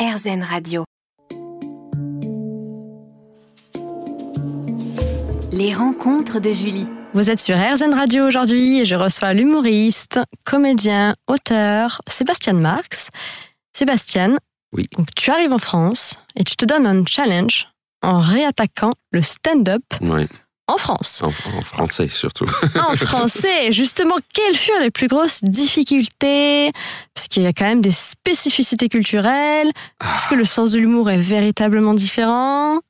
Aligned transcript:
RZN 0.00 0.42
Radio. 0.42 0.84
Les 5.52 5.74
rencontres 5.74 6.40
de 6.40 6.52
Julie. 6.52 6.86
Vous 7.12 7.28
êtes 7.30 7.40
sur 7.40 7.56
RZN 7.56 7.92
Radio 7.92 8.24
aujourd'hui 8.26 8.80
et 8.80 8.84
je 8.84 8.94
reçois 8.94 9.32
l'humoriste, 9.34 10.20
comédien, 10.44 11.16
auteur 11.26 12.00
Sébastien 12.08 12.54
Marx. 12.54 13.10
Sébastien, 13.76 14.36
Oui. 14.72 14.86
donc 14.96 15.08
tu 15.16 15.30
arrives 15.30 15.52
en 15.52 15.58
France 15.58 16.18
et 16.36 16.44
tu 16.44 16.56
te 16.56 16.64
donnes 16.64 16.86
un 16.86 17.04
challenge 17.04 17.66
en 18.02 18.20
réattaquant 18.20 18.92
le 19.12 19.22
stand-up 19.22 19.82
Ouais, 20.00 20.28
en 20.70 20.76
France. 20.76 21.22
en, 21.22 21.58
en 21.58 21.62
français 21.62 22.08
surtout. 22.12 22.46
En 22.74 22.96
français, 22.96 23.72
justement, 23.72 24.16
quelles 24.32 24.56
furent 24.56 24.80
les 24.80 24.90
plus 24.90 25.08
grosses 25.08 25.40
difficultés? 25.42 26.72
Parce 27.14 27.28
qu'il 27.28 27.42
y 27.42 27.46
a 27.46 27.52
quand 27.52 27.66
même 27.66 27.80
des 27.80 27.90
spécificités 27.90 28.88
culturelles. 28.88 29.68
Est-ce 30.02 30.28
que 30.28 30.34
le 30.34 30.44
sens 30.44 30.70
de 30.70 30.78
l'humour 30.78 31.10
est 31.10 31.18
véritablement 31.18 31.94
différent? 31.94 32.80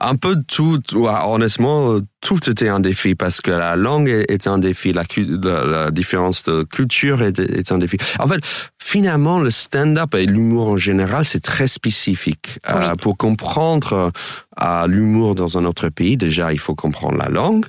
Un 0.00 0.16
peu 0.16 0.36
de 0.36 0.42
tout, 0.42 0.80
ouais, 0.94 1.12
honnêtement, 1.24 1.92
euh, 1.92 2.00
tout 2.24 2.50
était 2.50 2.68
un 2.68 2.80
défi 2.80 3.14
parce 3.14 3.40
que 3.42 3.50
la 3.50 3.76
langue 3.76 4.08
est 4.08 4.46
un 4.48 4.58
défi, 4.58 4.92
la, 4.94 5.04
la, 5.16 5.64
la 5.64 5.90
différence 5.90 6.42
de 6.44 6.64
culture 6.64 7.22
est, 7.22 7.38
est 7.38 7.70
un 7.70 7.78
défi. 7.78 7.98
En 8.18 8.26
fait, 8.26 8.40
finalement, 8.78 9.38
le 9.40 9.50
stand-up 9.50 10.14
et 10.14 10.24
l'humour 10.24 10.70
en 10.70 10.76
général, 10.78 11.26
c'est 11.26 11.42
très 11.42 11.68
spécifique. 11.68 12.58
Euh, 12.70 12.96
pour 12.96 13.18
comprendre 13.18 14.10
euh, 14.62 14.86
l'humour 14.86 15.34
dans 15.34 15.58
un 15.58 15.66
autre 15.66 15.90
pays, 15.90 16.16
déjà, 16.16 16.52
il 16.52 16.58
faut 16.58 16.74
comprendre 16.74 17.18
la 17.18 17.28
langue. 17.28 17.66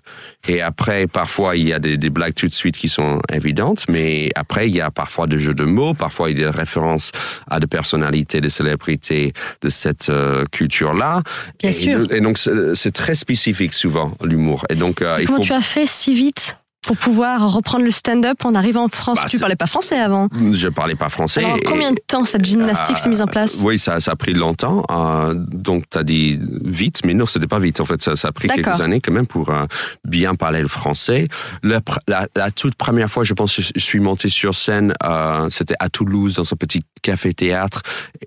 Et 0.48 0.62
après, 0.62 1.08
parfois, 1.08 1.58
il 1.58 1.67
y 1.67 1.73
a 1.73 1.80
des, 1.80 1.98
des 1.98 2.09
blagues 2.09 2.36
tout 2.36 2.48
de 2.48 2.53
suite 2.53 2.78
qui 2.78 2.88
sont 2.88 3.20
évidentes, 3.34 3.84
mais 3.90 4.30
après, 4.36 4.70
il 4.70 4.76
y 4.76 4.81
a 4.81 4.90
parfois 4.90 5.28
des 5.28 5.40
jeux 5.40 5.53
de 5.53 5.66
mots, 5.66 5.94
parfois 5.94 6.31
il 6.31 6.40
y 6.40 6.44
a 6.44 6.52
des 6.52 6.58
références 6.58 7.12
à 7.50 7.59
des 7.59 7.67
personnalités, 7.67 8.40
des 8.40 8.50
célébrités 8.50 9.34
de 9.62 9.70
cette 9.70 10.08
euh, 10.09 10.45
culture-là. 10.52 11.23
Bien 11.59 11.72
et, 11.72 11.73
sûr. 11.73 12.14
Et 12.14 12.22
donc, 12.22 12.38
c'est 12.38 12.94
très 12.94 13.16
spécifique 13.16 13.73
souvent, 13.73 14.16
l'humour. 14.23 14.44
Et 14.69 14.75
donc, 14.75 15.01
euh, 15.01 15.17
il 15.19 15.27
Comment 15.27 15.39
faut... 15.39 15.43
tu 15.43 15.53
as 15.53 15.61
fait 15.61 15.85
si 15.85 16.13
vite 16.13 16.57
pour 16.86 16.97
pouvoir 16.97 17.52
reprendre 17.53 17.83
le 17.86 17.91
stand-up 17.91 18.44
en 18.45 18.55
arrivant 18.55 18.83
en 18.86 18.88
France 18.89 19.17
Bah, 19.22 19.25
Tu 19.30 19.39
parlais 19.39 19.55
pas 19.55 19.66
français 19.67 19.97
avant. 19.97 20.30
Je 20.52 20.67
parlais 20.67 20.95
pas 20.95 21.09
français. 21.09 21.44
Alors, 21.44 21.58
combien 21.66 21.91
de 21.91 22.00
temps 22.08 22.25
cette 22.25 22.45
gymnastique 22.45 22.95
Euh, 22.97 23.02
s'est 23.02 23.09
mise 23.09 23.22
en 23.22 23.28
place 23.28 23.61
Oui, 23.64 23.80
ça, 23.80 24.00
ça 24.00 24.11
a 24.11 24.16
pris 24.16 24.33
longtemps. 24.33 24.83
Euh, 24.89 25.33
donc, 25.36 25.86
tu 25.89 25.97
as 25.97 26.03
dit 26.03 26.39
vite, 26.63 27.02
mais 27.06 27.13
non, 27.13 27.25
c'était 27.25 27.47
pas 27.47 27.59
vite. 27.59 27.80
En 27.81 27.86
fait, 27.86 28.02
ça, 28.02 28.16
ça 28.16 28.30
a 28.30 28.31
pris 28.31 28.47
quelques 28.47 28.81
années 28.81 29.02
quand 29.02 29.11
même 29.11 29.28
pour 29.28 29.50
euh, 29.50 29.66
bien 30.03 30.36
parler 30.36 30.61
le 30.61 30.67
français. 30.67 31.28
La, 31.63 31.80
pr- 31.80 31.97
la, 32.08 32.28
la 32.36 32.52
toute 32.52 32.75
première 32.75 33.09
fois, 33.09 33.23
je 33.23 33.33
pense 33.33 33.56
que 33.56 33.61
je 33.61 33.80
suis 33.83 34.00
monté 34.00 34.30
sur 34.30 34.53
scène, 34.56 34.94
euh, 35.03 35.47
c'était 35.50 35.75
à 35.80 35.89
Toulouse, 35.89 36.36
dans 36.36 36.44
un 36.44 36.56
petit 36.58 36.83
café-théâtre. 37.02 37.81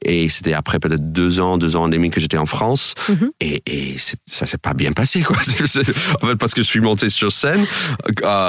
Et 0.04 0.28
c'était 0.28 0.52
après 0.54 0.78
peut-être 0.78 1.12
deux 1.12 1.40
ans, 1.40 1.58
deux 1.58 1.76
ans 1.76 1.88
et 1.88 1.90
demi 1.90 2.10
que 2.10 2.20
j'étais 2.20 2.38
en 2.38 2.46
France. 2.46 2.94
Mhm. 3.08 3.30
Et, 3.40 3.62
et 3.66 3.96
ça 4.26 4.46
s'est 4.46 4.58
pas 4.58 4.74
bien 4.74 4.92
passé, 4.92 5.22
quoi. 5.22 5.36
En 6.22 6.26
fait, 6.26 6.36
parce 6.36 6.54
que 6.54 6.62
je 6.62 6.66
suis 6.66 6.80
monté 6.80 7.08
sur 7.08 7.30
scène, 7.32 7.64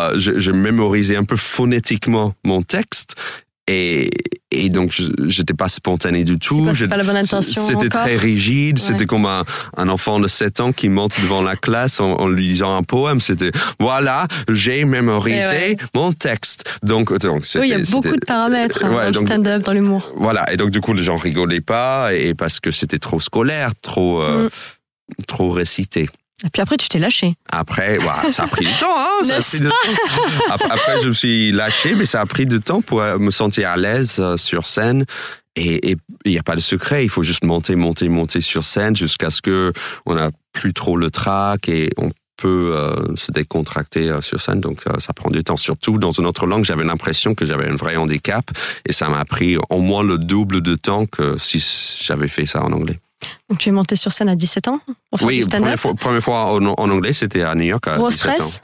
euh, 0.08 0.20
j'ai 0.20 0.40
j'ai 0.40 0.52
mémorisé 0.54 1.16
un 1.16 1.24
peu 1.24 1.36
phonétiquement 1.38 2.34
mon 2.44 2.62
texte. 2.62 3.16
Et, 3.72 4.10
et 4.50 4.70
donc, 4.70 4.92
je- 4.92 5.12
j'étais 5.28 5.54
pas 5.54 5.68
spontané 5.68 6.24
du 6.24 6.40
tout. 6.40 6.68
Je- 6.74 6.88
C'était 7.68 7.90
très 7.90 8.16
rigide. 8.16 8.80
Ouais. 8.80 8.84
C'était 8.84 9.06
comme 9.06 9.28
un, 9.28 9.44
un 9.78 9.90
enfant 9.90 10.20
de 10.20 10.28
7 10.28 10.60
ans 10.60 10.72
qui 10.72 10.90
monte 10.90 11.14
devant 11.22 11.44
la 11.44 11.56
classe 11.56 12.00
en, 12.00 12.14
en 12.14 12.28
lui 12.28 12.48
disant 12.48 12.76
un 12.76 12.82
poème. 12.82 13.22
C'était, 13.22 13.52
voilà, 13.80 14.26
j'ai 14.50 14.86
mémorisé 14.86 15.38
Eh 15.38 15.70
ouais. 15.74 15.78
mon 15.94 16.14
texte. 16.14 16.80
Donc, 16.82 17.16
donc 17.20 17.44
Oui, 17.56 17.62
il 17.66 17.70
y 17.70 17.74
a 17.76 17.80
beaucoup 17.92 18.16
de 18.16 18.26
paramètres 18.26 18.84
hein, 18.84 18.90
Ouais, 18.92 19.12
dans 19.12 19.20
le 19.22 19.26
stand-up, 19.28 19.62
dans 19.64 19.74
l'humour. 19.74 20.12
Voilà. 20.16 20.52
Et 20.52 20.58
donc, 20.58 20.72
du 20.72 20.82
coup, 20.82 20.94
les 20.94 21.04
gens 21.04 21.16
rigolaient 21.18 21.62
pas 21.62 22.12
et 22.16 22.34
parce 22.34 22.60
que 22.60 22.72
c'était 22.72 22.98
trop 22.98 23.20
scolaire, 23.20 23.74
trop, 23.84 24.20
euh, 24.24 24.50
Mm. 25.20 25.24
trop 25.28 25.52
récité. 25.52 26.10
Et 26.46 26.50
puis 26.50 26.62
après, 26.62 26.78
tu 26.78 26.88
t'es 26.88 27.00
lâché. 27.00 27.36
Après, 27.52 27.98
ça 28.32 28.44
a 28.44 28.48
pris 28.48 28.66
du 28.66 28.72
temps. 28.80 28.88
Hein, 28.98 29.24
ça 29.24 29.38
a 29.38 29.42
pris 29.42 29.60
du 29.60 29.68
temps. 29.68 29.76
Ap- 30.50 30.64
Après, 30.70 31.02
je 31.02 31.10
me 31.10 31.14
suis 31.14 31.52
lâché, 31.52 31.96
mais 31.96 32.06
ça 32.06 32.22
a 32.22 32.26
pris 32.26 32.46
du 32.46 32.60
temps 32.60 32.82
pour 32.82 33.02
euh, 33.02 33.18
me 33.18 33.32
sentir 33.32 33.70
à 33.70 33.78
l'aise 33.78 34.16
euh, 34.20 34.38
sur 34.38 34.66
scène. 34.66 35.06
Et 35.56 35.92
et 35.92 35.98
il 36.26 36.32
n'y 36.32 36.38
a 36.40 36.44
pas 36.44 36.56
de 36.56 36.62
secret, 36.62 37.04
il 37.04 37.10
faut 37.10 37.24
juste 37.24 37.44
monter, 37.44 37.76
monter, 37.76 38.08
monter 38.08 38.40
sur 38.42 38.64
scène 38.64 38.96
jusqu'à 38.96 39.32
ce 39.32 39.42
que 39.42 39.74
on 40.06 40.16
n'a 40.16 40.32
plus 40.54 40.74
trop 40.74 40.96
le 40.96 41.10
trac 41.12 41.68
et 41.70 41.90
on 41.98 42.12
peut 42.38 42.72
euh, 42.74 43.16
se 43.18 43.32
décontracter 43.34 44.08
euh, 44.10 44.22
sur 44.22 44.40
scène. 44.40 44.62
Donc, 44.62 44.82
euh, 44.88 44.98
ça 45.00 45.12
prend 45.12 45.30
du 45.30 45.44
temps. 45.44 45.58
Surtout 45.58 45.98
dans 45.98 46.12
une 46.14 46.26
autre 46.26 46.46
langue, 46.46 46.64
j'avais 46.64 46.86
l'impression 46.86 47.36
que 47.36 47.46
j'avais 47.46 47.68
un 47.68 47.76
vrai 47.76 47.98
handicap 47.98 48.50
et 48.88 48.94
ça 48.94 49.10
m'a 49.10 49.26
pris 49.26 49.58
au 49.70 49.82
moins 49.82 50.04
le 50.04 50.18
double 50.18 50.62
de 50.62 50.76
temps 50.76 51.06
que 51.06 51.38
si 51.38 51.62
j'avais 52.02 52.30
fait 52.30 52.46
ça 52.46 52.64
en 52.64 52.72
anglais. 52.72 53.00
Donc 53.50 53.60
tu 53.60 53.70
es 53.70 53.72
monté 53.72 53.96
sur 53.96 54.12
scène 54.12 54.30
à 54.30 54.36
17 54.36 54.68
ans 54.68 54.80
pour 55.10 55.20
faire 55.20 55.28
Oui, 55.28 55.44
première 55.50 55.80
fois, 55.80 55.94
première 55.94 56.24
fois 56.24 56.54
en, 56.54 56.66
en 56.66 56.90
anglais, 56.90 57.14
c'était 57.14 57.42
à 57.44 57.56
New 57.56 57.64
York 57.66 57.88
à 57.88 57.96
Gros 57.98 58.10
17 58.10 58.30
ans. 58.30 58.34
stress 58.46 58.62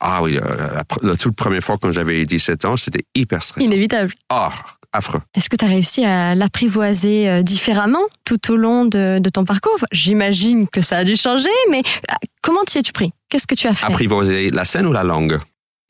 Ah 0.00 0.22
oui, 0.22 0.36
euh, 0.38 0.42
la, 0.74 0.84
la 1.02 1.16
toute 1.16 1.36
première 1.36 1.62
fois 1.62 1.76
quand 1.80 1.90
j'avais 1.92 2.24
17 2.24 2.64
ans, 2.64 2.76
c'était 2.76 3.04
hyper 3.14 3.42
stressant. 3.42 3.64
Inévitable. 3.64 4.12
Ah, 4.28 4.52
affreux. 4.92 5.20
Est-ce 5.36 5.48
que 5.48 5.56
tu 5.56 5.64
as 5.64 5.68
réussi 5.68 6.04
à 6.04 6.34
l'apprivoiser 6.34 7.28
euh, 7.28 7.42
différemment 7.42 8.02
tout 8.24 8.52
au 8.52 8.56
long 8.56 8.84
de, 8.84 9.18
de 9.20 9.30
ton 9.30 9.44
parcours? 9.44 9.78
J'imagine 9.92 10.68
que 10.68 10.82
ça 10.82 10.98
a 10.98 11.04
dû 11.04 11.16
changer, 11.16 11.48
mais 11.70 11.82
ah, 12.08 12.16
comment 12.42 12.62
t'y 12.64 12.78
es-tu 12.78 12.92
pris? 12.92 13.12
Qu'est-ce 13.30 13.46
que 13.46 13.54
tu 13.54 13.66
as 13.68 13.74
fait? 13.74 13.86
Apprivoiser 13.86 14.50
la 14.50 14.64
scène 14.64 14.86
ou 14.86 14.92
la 14.92 15.02
langue? 15.04 15.38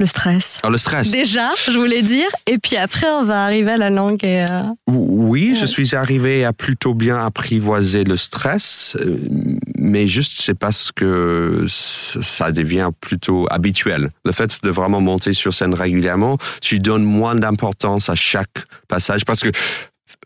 Le 0.00 0.06
stress. 0.06 0.60
Ah, 0.64 0.70
Le 0.70 0.76
stress. 0.78 1.10
Déjà, 1.12 1.50
je 1.70 1.78
voulais 1.78 2.02
dire, 2.02 2.26
et 2.46 2.58
puis 2.58 2.76
après, 2.76 3.06
on 3.08 3.22
va 3.24 3.44
arriver 3.44 3.72
à 3.72 3.76
la 3.76 3.90
langue 3.90 4.24
et... 4.24 4.44
euh, 4.50 4.62
Oui, 4.88 5.50
Ouais. 5.50 5.54
je 5.54 5.66
suis 5.66 5.94
arrivé 5.94 6.44
à 6.44 6.52
plutôt 6.52 6.94
bien 6.94 7.24
apprivoiser 7.24 8.02
le 8.04 8.16
stress, 8.16 8.96
euh, 9.00 9.16
mais 9.78 10.08
juste 10.08 10.40
c'est 10.42 10.58
parce 10.58 10.90
que 10.90 11.64
ça 11.68 12.50
devient 12.50 12.90
plutôt 13.00 13.46
habituel. 13.50 14.10
Le 14.24 14.32
fait 14.32 14.58
de 14.64 14.70
vraiment 14.70 15.00
monter 15.00 15.32
sur 15.32 15.54
scène 15.54 15.74
régulièrement, 15.74 16.38
tu 16.60 16.80
donnes 16.80 17.04
moins 17.04 17.34
d'importance 17.36 18.08
à 18.08 18.14
chaque 18.16 18.64
passage 18.88 19.24
parce 19.24 19.40
que 19.40 19.50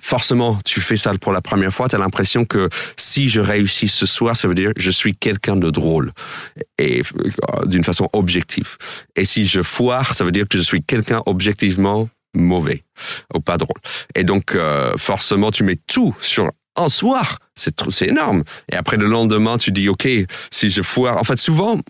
forcément, 0.01 0.59
tu 0.65 0.81
fais 0.81 0.97
ça 0.97 1.13
pour 1.19 1.33
la 1.33 1.41
première 1.41 1.73
fois, 1.73 1.89
tu 1.89 1.97
as 1.97 1.99
l'impression 1.99 2.45
que 2.45 2.69
si 2.97 3.29
je 3.29 3.41
réussis 3.41 3.89
ce 3.89 4.07
soir, 4.07 4.37
ça 4.37 4.49
veut 4.49 4.55
dire 4.55 4.75
que 4.75 4.81
je 4.81 4.91
suis 4.91 5.15
quelqu'un 5.15 5.57
de 5.57 5.71
drôle 5.71 6.13
et 6.79 7.03
euh, 7.03 7.67
d'une 7.67 7.85
façon 7.85 8.09
objective. 8.13 8.77
Et 9.17 9.25
si 9.25 9.47
je 9.47 9.63
foire, 9.63 10.15
ça 10.15 10.25
veut 10.25 10.33
dire 10.33 10.47
que 10.49 10.59
je 10.59 10.63
suis 10.63 10.83
quelqu'un 10.83 11.23
objectivement 11.27 12.09
mauvais 12.35 12.85
ou 13.35 13.41
pas 13.41 13.57
drôle. 13.57 13.81
Et 14.15 14.25
donc, 14.25 14.55
euh, 14.55 14.97
forcément, 14.97 15.51
tu 15.51 15.65
mets 15.65 15.79
tout 15.87 16.15
sur 16.21 16.51
un 16.77 16.89
soir. 16.89 17.39
C'est 17.55 17.75
c'est 17.91 18.09
énorme. 18.09 18.45
Et 18.71 18.77
après, 18.77 18.97
le 18.97 19.07
lendemain, 19.07 19.59
tu 19.59 19.73
dis, 19.73 19.89
OK, 19.89 20.09
si 20.51 20.71
je 20.71 20.83
foire. 20.83 21.19
En 21.19 21.25
fait, 21.25 21.39
souvent, 21.39 21.81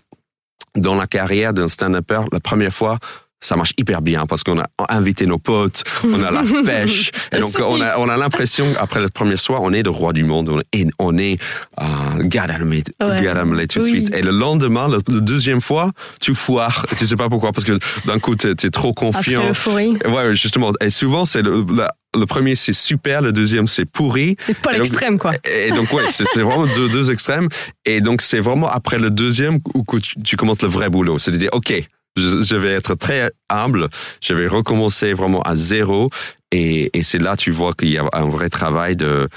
dans 0.75 0.95
la 0.95 1.07
carrière 1.07 1.53
d'un 1.53 1.67
stand-upper, 1.67 2.21
la 2.31 2.39
première 2.39 2.73
fois, 2.73 2.99
ça 3.41 3.55
marche 3.55 3.73
hyper 3.77 4.01
bien 4.01 4.25
parce 4.25 4.43
qu'on 4.43 4.59
a 4.59 4.65
invité 4.89 5.25
nos 5.25 5.37
potes, 5.37 5.83
on 6.03 6.21
a 6.23 6.31
la 6.31 6.43
pêche. 6.65 7.11
Et 7.33 7.39
donc, 7.39 7.53
on 7.59 7.79
a, 7.81 7.97
on 7.97 8.09
a 8.09 8.17
l'impression, 8.17 8.65
après 8.79 8.99
le 9.01 9.09
premier 9.09 9.37
soir, 9.37 9.61
on 9.63 9.71
est 9.73 9.83
le 9.83 9.89
roi 9.89 10.11
du 10.13 10.23
monde. 10.23 10.49
On 10.49 10.59
est, 10.59 10.87
on 10.99 11.17
est 11.17 11.39
euh, 11.79 11.83
Ouais. 12.19 12.27
Gadamlet 12.27 13.67
tout 13.67 13.79
de 13.79 13.83
Oui. 13.85 13.89
suite. 13.91 14.13
Et 14.13 14.21
le 14.21 14.31
lendemain, 14.31 14.87
le, 14.89 14.99
le 15.07 15.21
deuxième 15.21 15.61
fois, 15.61 15.91
tu 16.19 16.35
foires. 16.35 16.85
Tu 16.97 17.07
sais 17.07 17.15
pas 17.15 17.29
pourquoi, 17.29 17.51
parce 17.53 17.65
que 17.65 17.79
d'un 18.05 18.19
coup, 18.19 18.35
t'es 18.35 18.49
es 18.51 18.69
trop 18.69 18.89
après 18.89 19.05
confiant. 19.05 19.45
l'euphorie. 19.47 19.97
Ouais, 20.05 20.35
justement. 20.35 20.71
Et 20.81 20.89
souvent, 20.89 21.25
c'est 21.25 21.41
le, 21.41 21.65
la- 21.73 21.93
le 22.17 22.25
premier, 22.25 22.55
c'est 22.55 22.73
super, 22.73 23.21
le 23.21 23.31
deuxième, 23.31 23.67
c'est 23.67 23.85
pourri. 23.85 24.35
C'est 24.47 24.57
pas 24.57 24.73
l'extrême, 24.73 25.17
quoi. 25.19 25.33
Et 25.49 25.69
donc, 25.71 25.93
ouais, 25.93 26.03
c'est 26.09 26.25
c'est 26.33 26.41
vraiment 26.41 26.65
deux, 26.65 26.89
deux 26.89 27.11
extrêmes. 27.11 27.47
Et 27.85 28.01
donc, 28.01 28.21
c'est 28.21 28.39
vraiment 28.39 28.67
après 28.69 28.97
le 28.99 29.11
deuxième 29.11 29.59
où 29.75 29.83
tu, 29.99 30.15
tu 30.23 30.35
commences 30.35 30.61
le 30.63 30.69
vrai 30.69 30.89
boulot. 30.89 31.19
C'est-à-dire, 31.19 31.49
OK, 31.53 31.71
je, 32.15 32.55
vais 32.55 32.73
être 32.73 32.95
très 32.95 33.31
humble, 33.49 33.89
je 34.21 34.33
vais 34.33 34.47
recommencer 34.47 35.13
vraiment 35.13 35.41
à 35.41 35.55
zéro. 35.55 36.09
Et, 36.51 36.89
et 36.97 37.03
c'est 37.03 37.19
là, 37.19 37.35
tu 37.35 37.51
vois 37.51 37.73
qu'il 37.73 37.89
y 37.89 37.97
a 37.97 38.09
un 38.11 38.27
vrai 38.27 38.49
travail 38.49 38.95
de 38.95 39.29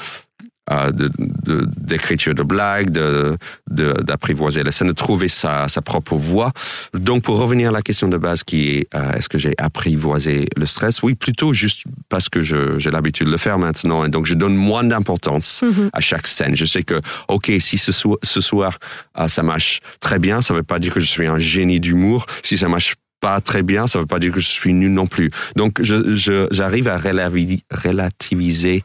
euh, 0.70 0.90
de- 0.92 1.10
de- 1.18 1.66
d'écriture 1.76 2.34
de, 2.34 2.42
blagues, 2.42 2.90
de 2.90 3.36
de- 3.70 3.94
d'apprivoiser 4.02 4.62
la 4.62 4.70
scène, 4.70 4.88
de 4.88 4.92
trouver 4.92 5.28
sa, 5.28 5.66
sa 5.68 5.80
propre 5.82 6.14
voix. 6.16 6.52
Donc, 6.94 7.22
pour 7.24 7.38
revenir 7.38 7.70
à 7.70 7.72
la 7.72 7.82
question 7.82 8.08
de 8.08 8.16
base 8.18 8.44
qui 8.44 8.68
est 8.70 8.94
euh, 8.94 9.12
est-ce 9.12 9.28
que 9.28 9.38
j'ai 9.38 9.54
apprivoisé 9.58 10.48
le 10.56 10.66
stress? 10.66 11.02
Oui, 11.02 11.14
plutôt 11.14 11.52
juste 11.52 11.82
parce 12.08 12.28
que 12.28 12.42
je- 12.42 12.78
j'ai 12.78 12.90
l'habitude 12.90 13.26
de 13.26 13.32
le 13.32 13.38
faire 13.38 13.58
maintenant. 13.58 14.04
Et 14.04 14.08
donc, 14.08 14.26
je 14.26 14.34
donne 14.34 14.54
moins 14.54 14.84
d'importance 14.84 15.62
Mhm. 15.62 15.90
à 15.92 16.00
chaque 16.00 16.26
scène. 16.26 16.54
Je 16.54 16.64
sais 16.66 16.82
que, 16.82 17.00
OK, 17.28 17.50
si 17.58 17.78
ce, 17.78 17.90
so- 17.92 18.18
ce 18.22 18.40
soir, 18.40 18.78
ah, 19.14 19.28
ça 19.28 19.42
marche 19.42 19.80
très 20.00 20.18
bien, 20.18 20.42
ça 20.42 20.54
ne 20.54 20.58
veut 20.58 20.62
pas 20.64 20.78
dire 20.78 20.92
que 20.94 21.00
je 21.00 21.06
suis 21.06 21.26
un 21.26 21.38
génie 21.38 21.80
d'humour. 21.80 22.26
Si 22.42 22.56
ça 22.58 22.68
marche 22.68 22.94
pas 23.20 23.40
très 23.40 23.62
bien, 23.62 23.86
ça 23.86 23.98
ne 23.98 24.02
veut 24.02 24.06
pas 24.08 24.18
dire 24.18 24.32
que 24.32 24.40
je 24.40 24.48
suis 24.48 24.72
nul 24.74 24.92
non 24.92 25.06
plus. 25.06 25.30
Donc, 25.56 25.80
je- 25.80 26.14
je- 26.14 26.48
j'arrive 26.50 26.88
à 26.88 26.98
relativiser 26.98 28.82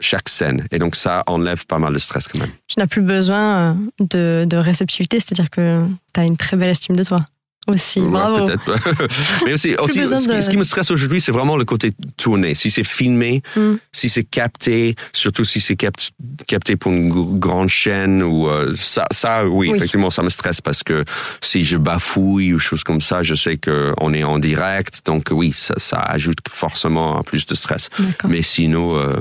chaque 0.00 0.28
scène. 0.28 0.66
Et 0.70 0.78
donc, 0.78 0.94
ça 0.96 1.24
enlève 1.26 1.66
pas 1.66 1.78
mal 1.78 1.92
de 1.92 1.98
stress 1.98 2.28
quand 2.28 2.38
même. 2.40 2.50
Tu 2.66 2.78
n'as 2.78 2.86
plus 2.86 3.02
besoin 3.02 3.72
euh, 3.72 3.74
de, 4.00 4.44
de 4.46 4.56
réceptivité, 4.56 5.18
c'est-à-dire 5.20 5.50
que 5.50 5.84
tu 6.14 6.20
as 6.20 6.24
une 6.24 6.36
très 6.36 6.56
belle 6.56 6.70
estime 6.70 6.96
de 6.96 7.04
toi. 7.04 7.18
aussi. 7.66 8.00
Ouais, 8.00 8.08
Bravo. 8.08 8.46
Mais 9.44 9.52
aussi, 9.52 9.74
ce, 9.76 9.92
qui, 9.92 10.00
de- 10.36 10.40
ce 10.40 10.48
qui 10.48 10.56
me 10.56 10.64
stresse 10.64 10.90
aujourd'hui, 10.90 11.20
c'est 11.20 11.32
vraiment 11.32 11.56
le 11.58 11.64
côté 11.66 11.90
tourné. 12.16 12.54
Si 12.54 12.70
c'est 12.70 12.84
filmé, 12.84 13.42
Mm. 13.56 13.74
si 13.92 14.08
c'est 14.08 14.22
capté, 14.24 14.94
surtout 15.12 15.44
si 15.44 15.60
c'est 15.60 15.76
capt- 15.76 16.12
capté 16.46 16.76
pour 16.76 16.92
une 16.92 17.10
gr- 17.12 17.38
grande 17.38 17.68
chaîne 17.68 18.22
ou 18.22 18.48
euh, 18.48 18.74
ça, 18.78 19.04
ça, 19.10 19.46
oui, 19.46 19.68
Oui. 19.70 19.76
effectivement, 19.76 20.08
ça 20.10 20.22
me 20.22 20.30
stresse 20.30 20.60
parce 20.62 20.82
que 20.82 21.04
si 21.42 21.64
je 21.64 21.76
bafouille 21.76 22.54
ou 22.54 22.58
choses 22.58 22.84
comme 22.84 23.00
ça, 23.02 23.22
je 23.22 23.34
sais 23.34 23.58
que 23.58 23.92
on 24.00 24.14
est 24.14 24.24
en 24.24 24.38
direct, 24.38 25.02
donc 25.04 25.24
oui, 25.30 25.52
ça, 25.54 25.74
ça 25.76 25.98
ajoute 25.98 26.38
forcément 26.48 27.22
plus 27.22 27.44
de 27.46 27.54
stress. 27.54 27.90
D'accord. 27.98 28.30
Mais 28.30 28.40
sinon, 28.42 28.96
euh, 28.96 29.16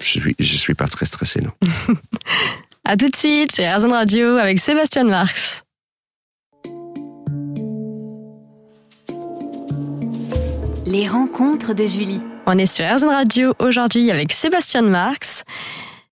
je 0.00 0.08
suis, 0.08 0.34
je 0.38 0.56
suis 0.56 0.74
pas 0.74 0.86
très 0.86 1.06
stressé, 1.06 1.40
non. 1.40 1.52
À 2.84 2.96
tout 2.96 3.08
de 3.08 3.16
suite 3.16 3.52
sur 3.52 3.64
RZN 3.64 3.92
Radio 3.92 4.36
avec 4.36 4.58
Sébastien 4.58 5.04
Marx. 5.04 5.62
Les 10.86 11.06
rencontres 11.06 11.74
de 11.74 11.86
Julie. 11.86 12.20
On 12.46 12.58
est 12.58 12.66
sur 12.66 12.84
RZN 12.84 13.08
Radio 13.08 13.54
aujourd'hui 13.60 14.10
avec 14.10 14.32
Sébastien 14.32 14.82
Marx. 14.82 15.44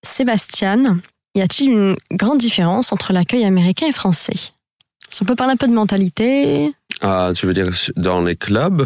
Sébastien, 0.03 1.01
y 1.35 1.41
a-t-il 1.41 1.71
une 1.71 1.95
grande 2.11 2.37
différence 2.37 2.93
entre 2.93 3.11
l'accueil 3.11 3.43
américain 3.43 3.87
et 3.87 3.91
français? 3.91 4.53
Si 5.09 5.21
on 5.23 5.25
peut 5.25 5.35
parler 5.35 5.53
un 5.53 5.57
peu 5.57 5.67
de 5.67 5.73
mentalité. 5.73 6.71
Ah, 7.01 7.31
tu 7.35 7.45
veux 7.45 7.53
dire 7.53 7.69
dans 7.95 8.21
les 8.21 8.35
clubs? 8.35 8.85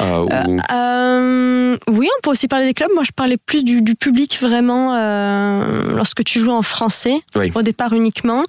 Euh, 0.00 0.18
ou- 0.46 0.60
Euh, 0.72 1.76
oui, 1.88 2.08
on 2.18 2.20
peut 2.22 2.30
aussi 2.30 2.48
parler 2.48 2.64
des 2.66 2.74
clubs. 2.74 2.90
Moi, 2.94 3.04
je 3.04 3.12
parlais 3.12 3.36
plus 3.36 3.64
du, 3.64 3.82
du 3.82 3.94
public 3.94 4.38
vraiment 4.40 4.94
euh, 4.96 5.94
lorsque 5.94 6.24
tu 6.24 6.40
jouais 6.40 6.52
en 6.52 6.62
français, 6.62 7.20
Oui. 7.36 7.52
au 7.54 7.62
départ 7.62 7.92
uniquement. 7.92 8.42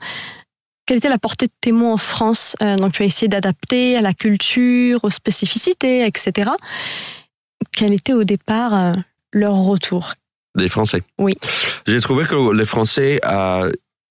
Quelle 0.85 0.97
était 0.97 1.09
la 1.09 1.19
portée 1.19 1.45
de 1.47 1.51
tes 1.61 1.71
mots 1.71 1.91
en 1.93 1.97
France? 1.97 2.55
Donc, 2.59 2.93
tu 2.93 3.03
as 3.03 3.05
essayé 3.05 3.27
d'adapter 3.27 3.97
à 3.97 4.01
la 4.01 4.13
culture, 4.13 4.99
aux 5.03 5.09
spécificités, 5.11 6.05
etc. 6.05 6.49
Quel 7.75 7.93
était 7.93 8.13
au 8.13 8.23
départ 8.23 8.95
leur 9.31 9.53
retour? 9.55 10.13
Des 10.57 10.67
Français. 10.69 11.03
Oui. 11.17 11.37
J'ai 11.85 12.01
trouvé 12.01 12.25
que 12.25 12.51
les 12.53 12.65
Français, 12.65 13.21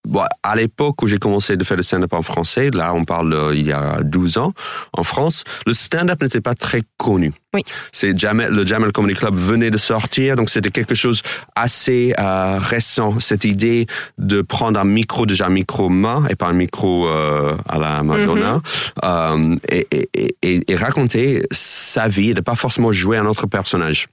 bon, 0.06 0.24
à 0.42 0.56
l'époque 0.56 1.02
où 1.02 1.08
j'ai 1.08 1.18
commencé 1.18 1.56
de 1.56 1.64
faire 1.64 1.76
le 1.76 1.82
stand-up 1.82 2.12
en 2.12 2.22
français, 2.22 2.70
là 2.72 2.92
on 2.94 3.04
parle 3.04 3.32
euh, 3.32 3.54
il 3.54 3.66
y 3.66 3.72
a 3.72 4.02
12 4.02 4.38
ans, 4.38 4.52
en 4.92 5.02
France, 5.02 5.44
le 5.66 5.74
stand-up 5.74 6.22
n'était 6.22 6.40
pas 6.40 6.54
très 6.54 6.82
connu. 6.96 7.32
Oui. 7.52 7.62
C'est 7.92 8.16
Jamel, 8.16 8.52
le 8.52 8.64
Jamel 8.64 8.92
Comedy 8.92 9.14
Club 9.14 9.34
venait 9.34 9.70
de 9.70 9.76
sortir, 9.76 10.36
donc 10.36 10.50
c'était 10.50 10.70
quelque 10.70 10.94
chose 10.94 11.22
assez 11.56 12.14
euh, 12.18 12.58
récent, 12.58 13.18
cette 13.18 13.44
idée 13.44 13.86
de 14.18 14.40
prendre 14.42 14.78
un 14.78 14.84
micro, 14.84 15.26
déjà 15.26 15.46
un 15.46 15.50
micro 15.50 15.88
main 15.88 16.26
et 16.28 16.36
pas 16.36 16.46
un 16.46 16.52
micro 16.52 17.08
euh, 17.08 17.56
à 17.68 17.78
la 17.78 18.02
Madonna, 18.02 18.60
euh, 19.04 19.56
et, 19.68 19.86
et, 19.92 20.36
et, 20.42 20.72
et 20.72 20.76
raconter 20.76 21.44
sa 21.50 22.08
vie 22.08 22.30
et 22.30 22.34
de 22.34 22.40
pas 22.40 22.54
forcément 22.54 22.92
jouer 22.92 23.16
un 23.16 23.26
autre 23.26 23.46
personnage. 23.46 24.06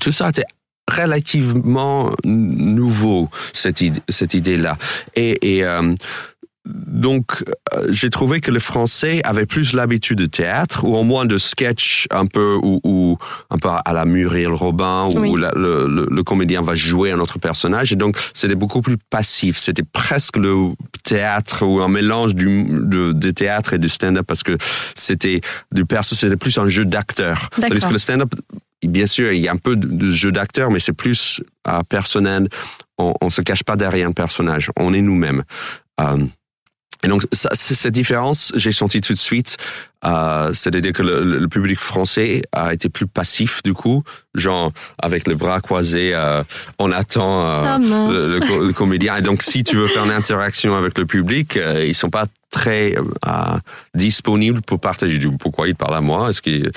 Tout 0.00 0.12
ça 0.12 0.28
était 0.28 0.44
relativement 0.90 2.12
nouveau 2.24 3.28
cette 3.52 3.80
idée, 3.80 4.00
cette 4.08 4.34
idée-là. 4.34 4.76
Et, 5.16 5.56
et 5.56 5.64
euh, 5.64 5.94
donc 6.66 7.42
euh, 7.74 7.86
j'ai 7.88 8.10
trouvé 8.10 8.40
que 8.42 8.50
le 8.50 8.60
français 8.60 9.22
avait 9.24 9.46
plus 9.46 9.72
l'habitude 9.72 10.18
de 10.18 10.26
théâtre 10.26 10.84
ou 10.84 10.94
au 10.94 11.02
moins 11.04 11.24
de 11.24 11.38
sketch 11.38 12.06
un 12.10 12.26
peu 12.26 12.58
ou, 12.62 12.80
ou 12.84 13.16
un 13.48 13.56
peu 13.56 13.68
à 13.82 13.92
la 13.94 14.04
Muriel 14.04 14.52
Robin 14.52 15.06
où 15.06 15.18
Oui. 15.20 15.40
la- 15.40 15.52
le, 15.56 15.88
le, 15.88 16.06
le 16.10 16.22
comédien 16.22 16.60
va 16.60 16.74
jouer 16.74 17.12
un 17.12 17.18
autre 17.18 17.38
personnage 17.38 17.92
et 17.94 17.96
donc 17.96 18.16
c'était 18.34 18.54
beaucoup 18.56 18.82
plus 18.82 18.98
passif. 18.98 19.56
C'était 19.56 19.82
presque 19.90 20.36
le 20.36 20.74
théâtre 21.02 21.64
ou 21.64 21.80
un 21.80 21.88
mélange 21.88 22.34
du 22.34 22.64
de, 22.70 23.12
de 23.12 23.30
théâtre 23.30 23.72
et 23.72 23.78
du 23.78 23.88
stand-up 23.88 24.26
parce 24.26 24.42
que 24.42 24.56
c'était 24.94 25.40
du 25.72 25.86
perso, 25.86 26.14
c'était 26.14 26.36
plus 26.36 26.58
un 26.58 26.68
jeu 26.68 26.84
d'acteur. 26.84 27.48
Tandis 27.58 27.80
que 27.86 27.92
le 27.92 27.98
stand-up 27.98 28.34
Bien 28.82 29.06
sûr, 29.06 29.32
il 29.32 29.40
y 29.40 29.48
a 29.48 29.52
un 29.52 29.56
peu 29.58 29.76
de, 29.76 30.10
jeu 30.10 30.32
d'acteur, 30.32 30.70
mais 30.70 30.80
c'est 30.80 30.92
plus 30.94 31.42
euh, 31.68 31.82
personnel. 31.88 32.48
On, 32.98 33.12
on 33.20 33.30
se 33.30 33.42
cache 33.42 33.62
pas 33.62 33.76
derrière 33.76 34.08
un 34.08 34.12
personnage. 34.12 34.70
On 34.76 34.94
est 34.94 35.02
nous-mêmes. 35.02 35.42
Euh, 36.00 36.24
et 37.02 37.08
donc, 37.08 37.22
ça, 37.32 37.48
cette 37.54 37.94
différence, 37.94 38.52
j'ai 38.56 38.72
senti 38.72 39.00
tout 39.00 39.14
de 39.14 39.18
suite. 39.18 39.56
Euh, 40.04 40.52
C'est-à-dire 40.54 40.92
que 40.92 41.02
le, 41.02 41.24
le 41.38 41.48
public 41.48 41.78
français 41.78 42.42
a 42.52 42.74
été 42.74 42.88
plus 42.90 43.06
passif 43.06 43.62
du 43.62 43.72
coup, 43.74 44.02
genre 44.34 44.70
avec 44.98 45.26
les 45.26 45.34
bras 45.34 45.60
croisés, 45.60 46.12
euh, 46.14 46.42
on 46.78 46.90
attend 46.92 47.46
euh, 47.46 47.62
Ah, 47.64 47.78
le, 47.78 48.34
le 48.34 48.40
co- 48.40 48.66
le 48.66 48.72
comédien. 48.74 49.16
Et 49.16 49.22
donc, 49.22 49.42
si 49.42 49.64
tu 49.64 49.76
veux 49.76 49.86
faire 49.86 50.04
une 50.04 50.10
interaction 50.10 50.76
avec 50.76 50.98
le 50.98 51.06
public, 51.06 51.56
euh, 51.56 51.84
ils 51.86 51.94
sont 51.94 52.10
pas 52.10 52.26
très 52.50 52.94
euh, 52.96 53.58
disponibles 53.94 54.60
pour 54.62 54.78
partager. 54.80 55.16
Du 55.18 55.30
pourquoi 55.38 55.68
il 55.68 55.74
parle 55.76 55.96
à 55.96 56.00
moi? 56.02 56.30
Est-ce 56.30 56.42
qu'il 56.42 56.70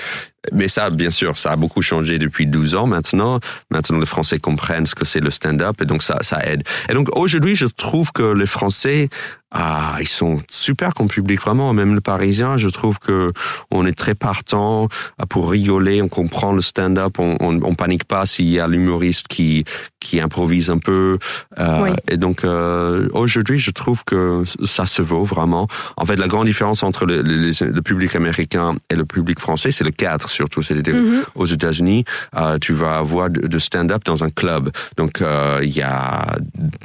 mais 0.52 0.68
ça, 0.68 0.90
bien 0.90 1.10
sûr, 1.10 1.36
ça 1.36 1.52
a 1.52 1.56
beaucoup 1.56 1.82
changé 1.82 2.18
depuis 2.18 2.46
12 2.46 2.74
ans 2.74 2.86
maintenant. 2.86 3.40
Maintenant, 3.70 3.98
les 3.98 4.06
Français 4.06 4.38
comprennent 4.38 4.86
ce 4.86 4.94
que 4.94 5.04
c'est 5.04 5.20
le 5.20 5.30
stand-up 5.30 5.80
et 5.80 5.84
donc 5.86 6.02
ça, 6.02 6.18
ça 6.22 6.44
aide. 6.46 6.62
Et 6.88 6.94
donc 6.94 7.08
aujourd'hui, 7.16 7.56
je 7.56 7.66
trouve 7.66 8.12
que 8.12 8.32
les 8.34 8.46
Français, 8.46 9.08
ah, 9.56 9.96
ils 10.00 10.08
sont 10.08 10.42
super 10.50 10.94
comme 10.94 11.06
public, 11.08 11.40
vraiment. 11.40 11.72
Même 11.72 11.94
le 11.94 12.00
Parisien, 12.00 12.56
je 12.56 12.68
trouve 12.68 12.98
que 12.98 13.32
on 13.70 13.86
est 13.86 13.96
très 13.96 14.14
partant 14.16 14.88
pour 15.28 15.48
rigoler, 15.50 16.02
on 16.02 16.08
comprend 16.08 16.52
le 16.52 16.60
stand-up, 16.60 17.18
on, 17.20 17.36
on, 17.40 17.60
on 17.62 17.74
panique 17.76 18.04
pas 18.04 18.26
s'il 18.26 18.48
y 18.48 18.58
a 18.58 18.66
l'humoriste 18.66 19.28
qui 19.28 19.64
qui 20.00 20.20
improvise 20.20 20.70
un 20.70 20.78
peu. 20.78 21.18
Euh, 21.58 21.82
Oui. 21.84 21.90
Et 22.08 22.16
donc 22.16 22.44
euh, 22.44 23.08
aujourd'hui, 23.12 23.58
je 23.60 23.70
trouve 23.70 24.02
que 24.04 24.42
ça 24.64 24.86
se 24.86 25.02
vaut 25.02 25.24
vraiment. 25.24 25.68
En 25.96 26.04
fait, 26.04 26.16
la 26.16 26.28
grande 26.28 26.46
différence 26.46 26.82
entre 26.82 27.06
le, 27.06 27.22
le- 27.22 27.52
le 27.64 27.82
public 27.82 28.14
américain 28.16 28.74
et 28.90 28.96
le 28.96 29.04
public 29.04 29.38
français, 29.38 29.70
c'est 29.70 29.84
le 29.84 29.90
cadre 29.92 30.28
surtout. 30.34 30.60
C'est-à-dire 30.62 30.94
Mhm. 30.96 31.22
aux 31.34 31.46
États-Unis, 31.46 32.04
euh, 32.36 32.58
tu 32.58 32.72
vas 32.74 32.98
avoir 32.98 33.30
de, 33.30 33.58
stand-up 33.58 34.02
dans 34.04 34.24
un 34.24 34.30
club. 34.30 34.70
Donc 34.96 35.20
euh, 35.22 35.60
il 35.62 35.70
y 35.74 35.82
a 35.82 36.26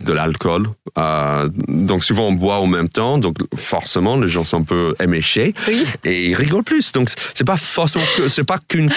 de 0.04 0.14
l'alcool. 0.14 0.70
Euh, 0.98 1.50
donc 1.68 2.04
souvent 2.04 2.28
on 2.28 2.34
boit 2.34 2.60
en 2.60 2.68
même 2.68 2.90
temps. 2.90 3.18
Donc 3.18 3.38
forcément 3.56 4.16
les 4.18 4.28
gens 4.30 4.46
sont 4.46 4.58
un 4.62 4.64
peu 4.64 4.96
éméchés 5.02 5.54
Oui. 5.68 5.84
et 6.04 6.28
ils 6.30 6.36
rigolent 6.36 6.64
plus. 6.64 6.92
Donc 6.92 7.10
c'est 7.34 7.44
pas 7.46 7.58
forcément 7.58 8.06
que 8.18 8.28
c'est 8.28 8.44
pas 8.44 8.60
qu'une 8.68 8.90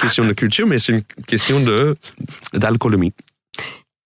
question 0.00 0.24
de 0.26 0.32
culture, 0.32 0.66
mais 0.66 0.78
c'est 0.78 0.92
une 0.92 1.02
question 1.26 1.60
de 1.60 1.96
d'alcoolémie 2.52 3.12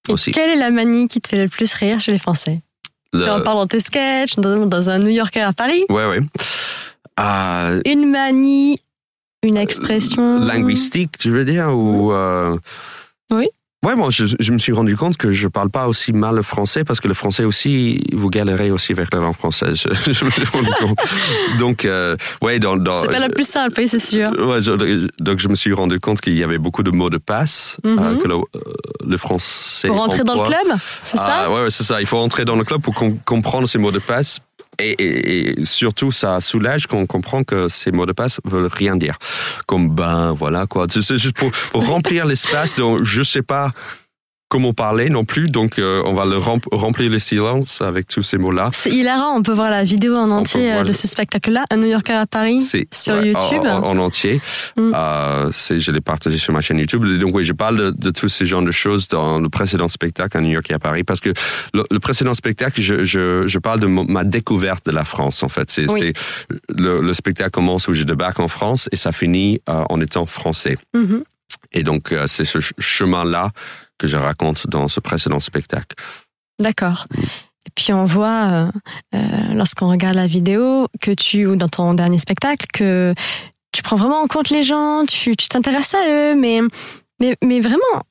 aussi. 0.09 0.33
quelle 0.33 0.51
est 0.51 0.57
la 0.57 0.71
manie 0.71 1.09
qui 1.09 1.21
te 1.21 1.29
fait 1.29 1.37
le 1.43 1.49
plus 1.49 1.73
rire 1.75 2.01
chez 2.01 2.13
les 2.13 2.19
Français? 2.19 2.61
Le- 3.13 3.25
Tu 3.25 3.31
en 3.31 3.41
parles 3.43 3.57
dans 3.59 3.67
tes 3.67 3.81
sketchs, 3.81 4.37
dans, 4.37 4.67
dans 4.67 4.89
un 4.91 4.99
New 4.99 5.09
Yorker 5.11 5.41
à 5.41 5.53
Paris. 5.53 5.85
Ouais 5.89 6.07
ouais. 6.09 6.21
Euh, 7.19 7.81
Une 7.85 8.09
manie, 8.11 8.79
une 9.43 9.57
expression. 9.57 10.41
linguistique, 10.41 11.17
tu 11.19 11.31
veux 11.31 11.45
dire 11.45 11.69
ou 11.71 12.13
euh... 12.13 12.57
Oui. 13.33 13.47
Ouais, 13.83 13.97
bon, 13.97 14.11
je, 14.11 14.27
je 14.39 14.53
me 14.53 14.59
suis 14.59 14.73
rendu 14.73 14.95
compte 14.95 15.17
que 15.17 15.33
je 15.33 15.49
parle 15.49 15.71
pas 15.71 15.89
aussi 15.89 16.13
mal 16.13 16.35
le 16.35 16.43
français 16.43 16.85
parce 16.85 17.01
que 17.01 17.09
le 17.09 17.15
français 17.15 17.45
aussi, 17.45 18.03
vous 18.13 18.29
galérez 18.29 18.71
aussi 18.71 18.93
avec 18.93 19.15
la 19.15 19.21
langue 19.21 19.35
française. 19.37 19.81
Je, 20.07 20.13
je 20.13 20.25
me 20.27 20.31
suis 20.31 20.45
rendu 20.45 20.69
compte. 20.79 20.99
Donc, 21.59 21.87
euh, 21.87 22.15
ouais, 22.43 22.59
dans, 22.59 22.77
dans 22.77 23.01
C'est 23.01 23.09
pas 23.09 23.19
la 23.19 23.31
plus 23.31 23.49
simple, 23.49 23.81
c'est 23.87 23.99
sûr. 23.99 24.29
Ouais, 24.39 24.61
je- 24.61 25.09
donc 25.19 25.39
je 25.39 25.49
me 25.49 25.55
suis 25.55 25.73
rendu 25.73 25.99
compte 25.99 26.21
qu'il 26.21 26.37
y 26.37 26.45
avait 26.45 26.59
beaucoup 26.59 26.83
de 26.83 26.91
mots 26.91 27.09
de 27.09 27.17
passe 27.17 27.79
Mhm. 27.83 27.99
euh, 27.99 28.17
que 28.19 28.29
le, 28.29 28.35
euh, 28.35 28.41
le 29.07 29.17
français. 29.17 29.89
Pour 29.89 29.97
rentrer 29.97 30.25
dans 30.25 30.35
le 30.35 30.41
emploie. 30.41 30.59
club, 30.63 30.77
c'est 31.03 31.17
ça 31.17 31.45
Ah, 31.47 31.51
ouais, 31.51 31.63
ouais, 31.63 31.71
c'est 31.71 31.85
ça. 31.85 32.03
Il 32.03 32.07
faut 32.07 32.19
entrer 32.19 32.45
dans 32.45 32.57
le 32.57 32.65
club 32.65 32.83
pour 32.83 32.95
com- 32.95 33.17
comprendre 33.25 33.67
ces 33.67 33.79
mots 33.79 33.93
de 33.93 33.99
passe. 33.99 34.41
Et, 34.81 34.91
et- 34.93 35.61
et 35.61 35.65
surtout, 35.65 36.11
ça 36.13 36.41
soulage 36.41 36.87
qu'on 36.87 37.07
comprend 37.07 37.45
que 37.45 37.69
ces 37.69 37.93
mots 37.93 38.07
de 38.07 38.13
passe 38.13 38.41
veulent 38.45 38.69
rien 38.73 38.97
dire. 38.97 39.17
Comme 39.67 39.91
ben, 39.91 40.33
voilà, 40.33 40.67
quoi. 40.67 40.87
C'est 40.89 41.19
juste 41.19 41.37
pour, 41.37 41.51
pour 41.73 41.87
remplir 41.95 42.27
l'espace 42.27 42.75
dont 42.75 43.03
je 43.05 43.23
sais 43.23 43.43
pas 43.43 43.71
comment 44.51 44.75
parler 44.75 45.09
non 45.09 45.25
plus. 45.25 45.47
Donc, 45.47 45.79
euh, 45.79 46.03
on 46.05 46.13
va 46.13 46.27
le 46.27 46.37
rem- 46.37 46.61
remplir 46.73 47.09
le 47.11 47.19
silence 47.21 47.81
avec 47.81 48.09
tous 48.09 48.23
ces 48.25 48.37
mots-là. 48.37 48.69
C'est 48.75 48.91
hilarant, 48.91 49.35
on 49.39 49.43
peut 49.43 49.53
voir 49.55 49.71
la 49.71 49.85
vidéo 49.85 50.17
en 50.17 50.31
entier 50.31 50.73
euh, 50.75 50.81
le- 50.83 50.89
de 50.89 50.93
ce 50.93 51.07
spectacle-là, 51.09 51.65
un 51.71 51.77
New 51.79 51.87
Yorker 51.87 52.15
à 52.15 52.27
Paris, 52.27 52.61
sur 52.61 53.15
ouais, 53.15 53.29
YouTube. 53.29 53.63
en, 53.65 53.79
en- 53.85 53.91
en 53.91 53.99
entier. 53.99 54.41
Mm. 54.77 54.93
Euh, 54.95 55.51
je 55.71 55.91
l'ai 55.93 56.01
partagé 56.01 56.37
sur 56.37 56.53
ma 56.53 56.61
chaîne 56.61 56.79
YouTube. 56.79 57.05
Donc 57.21 57.33
oui, 57.35 57.45
je 57.45 57.53
parle 57.53 57.77
de, 57.79 57.91
de 57.97 58.11
tous 58.11 58.29
ces 58.29 58.45
genres 58.45 58.63
de 58.63 58.73
choses 58.73 59.07
dans 59.09 59.39
le 59.39 59.49
précédent 59.49 59.89
spectacle 59.89 60.37
à 60.37 60.41
New 60.41 60.51
York 60.51 60.69
et 60.71 60.75
à 60.75 60.79
Paris 60.81 61.05
parce 61.05 61.21
que 61.21 61.31
le, 61.73 61.85
le 61.91 62.01
précédent 62.01 62.35
spectacle, 62.35 62.81
je, 62.83 63.05
je, 63.05 63.47
je 63.47 63.59
parle 63.61 63.79
de 63.81 63.87
ma 63.87 64.25
découverte 64.25 64.85
de 64.87 64.91
la 64.93 65.05
France 65.05 65.43
en 65.45 65.49
fait. 65.49 65.71
C'est, 65.71 65.89
Oui. 65.89 66.13
le, 66.77 67.01
le 67.01 67.15
spectacle 67.15 67.51
commence 67.53 67.87
où 67.87 67.95
je 67.95 68.03
débarque 68.03 68.41
en 68.41 68.49
France 68.49 68.89
et 68.91 68.97
ça 68.97 69.13
finit 69.13 69.61
euh, 69.69 69.85
en 69.89 70.01
étant 70.01 70.27
français. 70.27 70.77
Mhm. 70.95 71.23
Et 71.73 71.83
donc 71.83 72.13
euh, 72.13 72.27
c'est 72.27 72.45
ce 72.45 72.61
ch- 72.61 72.73
chemin-là 72.79 73.51
que 73.99 74.07
je 74.07 74.17
raconte 74.17 74.67
dans 74.69 74.89
ce 74.89 75.01
précédent 75.01 75.41
spectacle. 75.41 75.95
D'accord. 76.59 77.07
Et 77.67 77.71
puis 77.75 77.93
on 77.93 78.05
voit, 78.05 78.43
euh, 78.51 78.71
euh, 79.15 79.19
lorsqu'on 79.55 79.89
regarde 79.91 80.17
la 80.17 80.27
vidéo, 80.27 80.89
que 81.01 81.11
tu, 81.11 81.47
ou 81.47 81.57
dans 81.57 81.69
ton 81.69 81.95
dernier 81.95 82.19
spectacle, 82.19 82.67
que 82.73 83.15
tu 83.73 83.83
prends 83.83 83.97
vraiment 83.97 84.23
en 84.23 84.27
compte 84.27 84.51
les 84.51 84.63
gens, 84.63 85.05
tu 85.07 85.37
t'intéresses 85.37 85.95
à 85.95 86.07
eux, 86.09 86.35
mais, 86.35 86.61
mais, 87.21 87.37
mais 87.45 87.61
vraiment 87.61 88.03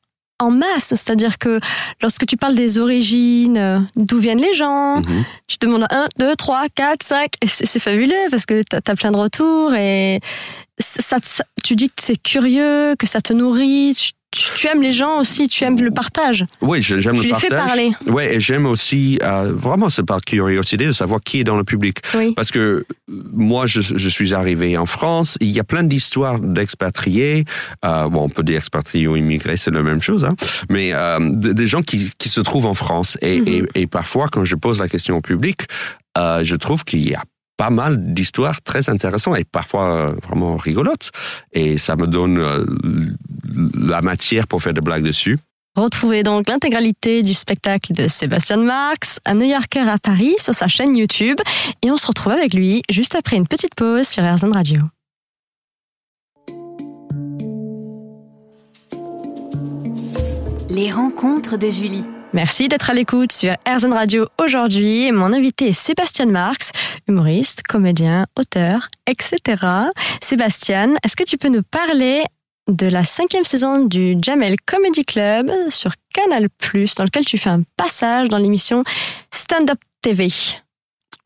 en 0.41 0.51
masse. 0.51 0.85
C'est-à-dire 0.95 1.37
que 1.37 1.59
lorsque 2.01 2.25
tu 2.25 2.37
parles 2.37 2.55
des 2.55 2.77
origines, 2.77 3.57
euh, 3.57 3.79
d'où 3.97 4.19
viennent 4.19 4.39
les 4.41 4.53
gens, 4.53 4.97
Mhm. 4.97 5.25
tu 5.47 5.57
demandes 5.59 5.85
1, 5.89 6.07
2, 6.17 6.35
3, 6.35 6.67
4, 6.73 7.03
5, 7.03 7.31
et 7.41 7.47
c'est 7.47 7.79
fabuleux 7.79 8.27
parce 8.31 8.45
que 8.45 8.61
tu 8.63 8.75
as, 8.75 8.95
plein 8.95 9.11
de 9.11 9.17
retours 9.17 9.73
et 9.73 10.21
ça, 10.79 11.17
ça- 11.21 11.45
tu 11.63 11.75
dis 11.75 11.87
que 11.89 12.01
c'est 12.01 12.21
curieux, 12.21 12.95
que 12.97 13.07
ça 13.07 13.21
te 13.21 13.33
nourrit, 13.33 13.93
tu, 13.97 14.11
tu- 14.31 14.43
tu 14.55 14.67
aimes 14.67 14.81
les 14.83 14.91
gens 14.91 15.19
aussi, 15.19 15.47
tu 15.47 15.63
aimes 15.63 15.79
le 15.81 15.89
partage. 15.91 16.45
Oui, 16.61 16.81
j'aime 16.83 16.99
Tu 17.01 17.09
le 17.09 17.21
les 17.23 17.29
partage. 17.31 17.49
fais 17.49 17.55
parler. 17.55 17.91
Ouais, 18.07 18.35
et 18.35 18.39
j'aime 18.39 18.65
aussi 18.67 19.17
euh, 19.23 19.51
vraiment 19.51 19.89
c'est 19.89 20.03
par 20.05 20.21
curiosité 20.21 20.85
de 20.85 20.91
savoir 20.91 21.19
qui 21.21 21.39
est 21.39 21.43
dans 21.43 21.57
le 21.57 21.63
public. 21.63 21.97
Oui. 22.15 22.33
Parce 22.35 22.51
que 22.51 22.59
euh, 22.59 22.85
moi, 23.07 23.65
je, 23.65 23.81
je 23.81 24.09
suis 24.09 24.33
arrivé 24.35 24.77
en 24.77 24.85
France. 24.85 25.37
Il 25.41 25.49
y 25.49 25.59
a 25.59 25.63
plein 25.63 25.83
d'histoires 25.83 26.39
d'expatriés. 26.39 27.43
Euh, 27.83 28.07
bon, 28.07 28.21
on 28.25 28.29
peut 28.29 28.43
dire 28.43 28.57
expatriés 28.57 29.07
ou 29.07 29.15
immigrés, 29.15 29.57
c'est 29.57 29.71
la 29.71 29.81
même 29.81 30.01
chose. 30.01 30.23
Hein, 30.25 30.35
mais 30.69 30.93
euh, 30.93 31.17
de- 31.19 31.51
des 31.53 31.65
gens 31.67 31.81
qui, 31.81 32.11
qui 32.19 32.29
se 32.29 32.41
trouvent 32.41 32.67
en 32.67 32.75
France. 32.75 33.17
Et, 33.21 33.41
Mhm. 33.41 33.67
et, 33.75 33.81
et 33.81 33.87
parfois, 33.87 34.27
quand 34.31 34.45
je 34.45 34.55
pose 34.55 34.79
la 34.79 34.87
question 34.87 35.17
au 35.17 35.21
public, 35.21 35.61
je 36.17 36.55
trouve 36.55 36.83
qu'il 36.83 37.07
y 37.09 37.15
a 37.15 37.23
pas 37.59 37.69
mal 37.69 38.13
d'histoires 38.13 38.61
très 38.61 38.89
intéressantes 38.89 39.37
et 39.37 39.43
parfois 39.43 39.85
euh, 39.91 40.13
vraiment 40.25 40.55
rigolotes. 40.55 41.11
Et 41.51 41.77
ça 41.77 41.97
me 41.97 42.07
donne 42.07 42.37
euh, 42.37 42.65
la 43.77 44.01
matière 44.01 44.47
pour 44.47 44.63
faire 44.63 44.73
des 44.73 44.79
blagues 44.79 45.03
dessus. 45.03 45.37
Retrouvez 45.75 46.23
donc 46.23 46.47
l'intégralité 46.47 47.21
du 47.21 47.33
spectacle 47.33 47.91
de 47.91 48.07
Sébastien 48.07 48.57
Marx, 48.57 49.19
un 49.25 49.35
New 49.35 49.45
Yorker 49.45 49.87
à 49.89 49.97
Paris, 49.97 50.35
sur 50.39 50.53
sa 50.53 50.69
chaîne 50.69 50.95
YouTube. 50.95 51.37
Et 51.81 51.91
on 51.91 51.97
se 51.97 52.07
retrouve 52.07 52.31
avec 52.31 52.53
lui 52.53 52.81
juste 52.89 53.15
après 53.15 53.35
une 53.35 53.47
petite 53.47 53.75
pause 53.75 54.07
sur 54.07 54.23
RZN 54.23 54.53
Radio. 54.53 54.79
Les 60.69 60.91
rencontres 60.91 61.57
de 61.57 61.69
Julie. 61.69 62.05
Merci 62.31 62.67
d'être 62.67 62.91
à 62.91 62.93
l'écoute 62.93 63.31
sur 63.31 63.55
RZN 63.67 63.91
Radio 63.91 64.27
aujourd'hui. 64.39 65.11
Mon 65.11 65.33
invité 65.33 65.69
est 65.69 65.71
Sébastien 65.71 66.27
Marx, 66.27 66.71
humoriste, 67.07 67.63
comédien, 67.63 68.27
auteur, 68.37 68.87
etc. 69.07 69.65
Sébastien, 70.21 70.93
est-ce 71.03 71.15
que 71.15 71.23
tu 71.23 71.39
peux 71.39 71.49
nous 71.49 71.63
parler 71.63 72.23
de 72.67 72.85
la 72.85 73.03
cinquième 73.03 73.45
saison 73.45 73.83
du 73.83 74.15
Jamel 74.21 74.57
Comedy 74.63 75.03
Club 75.05 75.51
sur 75.69 75.93
Canal+, 76.13 76.47
dans 76.97 77.03
lequel 77.03 77.25
tu 77.25 77.39
fais 77.39 77.49
un 77.49 77.63
passage 77.75 78.29
dans 78.29 78.37
l'émission 78.37 78.83
Stand 79.31 79.71
Up 79.71 79.79
TV 80.01 80.27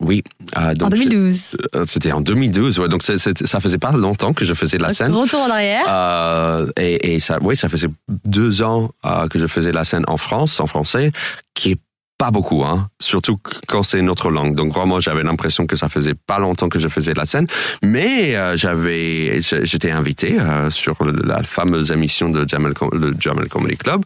Oui. 0.03 0.23
euh, 0.57 0.71
en 0.71 0.73
donc, 0.73 0.89
2012. 0.91 1.57
Euh, 1.75 1.83
C'était 1.85 2.11
en 2.11 2.21
2012, 2.21 2.79
ouais, 2.79 2.87
donc 2.89 3.03
ça 3.03 3.59
faisait 3.59 3.77
pas 3.77 3.91
longtemps 3.91 4.33
que 4.33 4.45
je 4.45 4.53
faisais 4.53 4.77
de 4.77 4.83
la 4.83 4.93
scène. 4.93 5.13
Retour 5.13 5.41
en 5.41 5.49
arrière. 5.49 5.85
Euh, 5.87 6.67
et, 6.77 7.13
et 7.15 7.19
ça, 7.19 7.37
oui, 7.41 7.55
ça 7.55 7.69
faisait 7.69 7.87
deux 8.25 8.61
ans 8.61 8.91
euh, 9.05 9.27
que 9.27 9.39
je 9.39 9.47
faisais 9.47 9.71
la 9.71 9.83
scène 9.83 10.03
en 10.07 10.17
France, 10.17 10.59
en 10.59 10.67
français, 10.67 11.11
qui 11.53 11.71
est 11.71 11.77
pas 12.23 12.31
beaucoup, 12.31 12.63
hein, 12.63 12.87
surtout 13.01 13.37
quand 13.67 13.83
c'est 13.83 13.99
une 13.99 14.09
autre 14.09 14.29
langue. 14.29 14.55
Donc 14.55 14.73
vraiment, 14.73 15.01
j'avais 15.01 15.23
l'impression 15.23 15.67
que 15.67 15.75
ça 15.75 15.89
faisait 15.89 16.13
pas 16.13 16.39
longtemps 16.39 16.69
que 16.69 16.79
je 16.79 16.87
faisais 16.87 17.13
la 17.13 17.25
scène, 17.25 17.47
mais 17.83 18.37
euh, 18.37 18.55
j'avais, 18.55 19.41
j'étais 19.41 19.91
invité 19.91 20.39
euh, 20.39 20.69
sur 20.69 20.95
la 21.03 21.43
fameuse 21.43 21.91
émission 21.91 22.29
de 22.29 22.47
Jamel, 22.47 22.73
le 22.93 23.13
Jamel 23.19 23.49
Comedy 23.49 23.75
Club, 23.75 24.03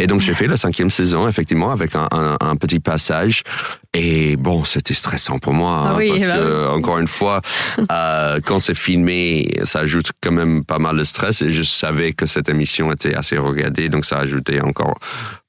et 0.00 0.08
donc 0.08 0.20
j'ai 0.20 0.34
fait 0.34 0.48
la 0.48 0.56
cinquième 0.56 0.90
saison 0.90 1.28
effectivement 1.28 1.70
avec 1.70 1.94
un, 1.94 2.08
un, 2.10 2.36
un 2.40 2.56
petit 2.56 2.80
passage. 2.80 3.44
Et 3.92 4.36
bon, 4.36 4.62
c'était 4.62 4.94
stressant 4.94 5.40
pour 5.40 5.52
moi 5.52 5.82
Ah 5.84 5.90
hein, 5.90 5.94
oui, 5.98 6.10
parce 6.10 6.26
bah 6.26 6.36
que 6.38 6.68
encore 6.68 6.98
une 6.98 7.08
fois, 7.08 7.40
euh, 7.90 8.38
quand 8.44 8.60
c'est 8.60 8.76
filmé, 8.76 9.50
ça 9.64 9.80
ajoute 9.80 10.12
quand 10.22 10.30
même 10.30 10.64
pas 10.64 10.78
mal 10.78 10.96
de 10.96 11.02
stress. 11.02 11.42
Et 11.42 11.50
je 11.50 11.64
savais 11.64 12.12
que 12.12 12.24
cette 12.26 12.48
émission 12.48 12.92
était 12.92 13.16
assez 13.16 13.36
regardée, 13.36 13.88
donc 13.88 14.04
ça 14.04 14.18
ajoutait 14.18 14.60
encore 14.60 14.94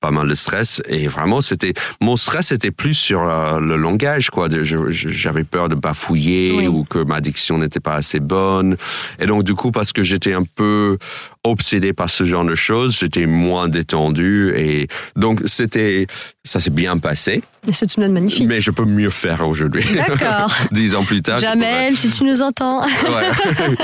pas 0.01 0.12
mal 0.12 0.27
de 0.27 0.36
stress. 0.36 0.81
Et 0.88 1.08
vraiment, 1.08 1.41
c'était 1.41 1.74
mon 2.01 2.17
stress 2.17 2.51
était 2.51 2.72
plus 2.72 2.96
sur 2.96 3.22
euh, 3.22 3.60
le 3.60 3.77
langage, 3.77 4.29
quoi. 4.29 4.50
J'avais 4.51 5.43
peur 5.43 5.70
de 5.70 5.75
bafouiller 5.75 6.51
Oui. 6.58 6.67
ou 6.67 6.84
que 6.84 7.00
ma 7.00 7.22
diction 7.22 7.60
n'était 7.60 7.79
pas 7.79 7.93
assez 7.96 8.20
bonne. 8.20 8.75
Et 9.20 9.27
donc, 9.27 9.43
du 9.43 9.53
coup, 9.55 9.72
parce 9.72 9.93
que 9.93 10.03
j'étais 10.03 10.34
un 10.34 10.43
peu 10.43 10.98
obsédé 11.43 11.93
par 11.93 12.10
ce 12.10 12.24
genre 12.24 12.43
de 12.46 12.55
choses, 12.55 12.98
j'étais 13.00 13.25
moins 13.27 13.70
détendu. 13.70 14.53
Et 14.58 14.88
donc, 15.15 15.41
c'était 15.46 16.08
ça 16.43 16.60
s'est 16.60 16.72
bien 16.72 16.98
passé, 16.98 17.43
c'est 17.72 17.96
une 17.98 18.03
note 18.03 18.12
magnifique. 18.13 18.48
mais 18.48 18.62
je 18.62 18.72
peux 18.72 18.86
mieux 18.86 19.12
faire 19.12 19.48
aujourd'hui. 19.48 19.84
D'accord. 19.96 20.51
Dix 20.72 20.96
ans 20.96 21.03
plus 21.03 21.22
tard. 21.22 21.38
Jamel, 21.38 21.96
si 21.96 22.10
tu 22.10 22.24
nous 22.24 22.41
entends. 22.41 22.84
Ouais. 22.84 23.75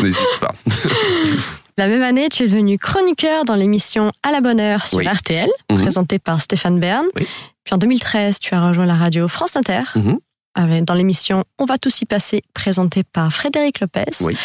N'hésite 0.02 0.26
pas. 0.40 0.52
La 1.78 1.86
même 1.86 2.02
année, 2.02 2.28
tu 2.28 2.42
es 2.44 2.46
devenu 2.48 2.78
chroniqueur 2.78 3.44
dans 3.44 3.54
l'émission 3.54 4.12
À 4.22 4.30
la 4.32 4.40
bonne 4.40 4.60
heure 4.60 4.86
sur 4.86 4.98
Oui. 4.98 5.06
RTL, 5.06 5.48
Mhm. 5.70 5.78
présentée 5.80 6.18
par 6.18 6.40
Stéphane 6.40 6.78
Bern. 6.78 7.06
Oui. 7.16 7.26
Puis 7.64 7.74
en 7.74 7.78
2013, 7.78 8.38
tu 8.40 8.54
as 8.54 8.66
rejoint 8.68 8.86
la 8.86 8.94
radio 8.94 9.28
France 9.28 9.56
Inter 9.56 9.82
Mhm. 9.94 10.18
avec, 10.54 10.84
dans 10.84 10.94
l'émission 10.94 11.44
On 11.58 11.64
va 11.64 11.78
tous 11.78 12.00
y 12.02 12.06
passer, 12.06 12.42
présentée 12.54 13.02
par 13.04 13.32
Frédéric 13.32 13.80
Lopez. 13.80 14.04
Oui. 14.20 14.36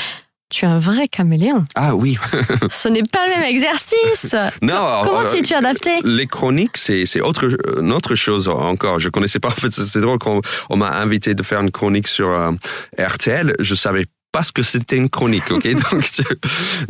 Tu 0.51 0.63
es 0.65 0.67
un 0.67 0.77
vrai 0.77 1.07
caméléon. 1.07 1.65
Ah 1.73 1.95
oui. 1.95 2.17
Ce 2.69 2.87
n'est 2.87 3.01
pas 3.01 3.25
le 3.27 3.33
même 3.41 3.49
exercice. 3.49 4.35
Non. 4.61 5.01
Comment 5.03 5.21
euh, 5.21 5.27
t'y 5.27 5.37
es-tu 5.37 5.55
adapté 5.55 5.89
Les 6.03 6.27
chroniques, 6.27 6.77
c'est 6.77 7.19
autre 7.19 7.49
une 7.79 7.91
autre 7.91 8.13
chose 8.13 8.47
encore. 8.47 8.99
Je 8.99 9.09
connaissais 9.09 9.39
pas. 9.39 9.47
En 9.47 9.51
fait, 9.51 9.71
c'est 9.73 9.83
c'est 9.83 10.01
drôle 10.01 10.19
quand 10.19 10.41
on 10.69 10.77
m'a 10.77 10.91
invité 10.91 11.33
de 11.33 11.41
faire 11.41 11.61
une 11.61 11.71
chronique 11.71 12.07
sur 12.07 12.29
euh, 12.29 12.51
RTL. 12.99 13.55
Je 13.59 13.73
savais 13.73 14.05
pas 14.35 14.43
ce 14.43 14.51
que 14.51 14.63
c'était 14.63 14.97
une 14.97 15.09
chronique. 15.09 15.49
Ok, 15.49 15.65
donc 15.91 16.03
je- 16.03 16.21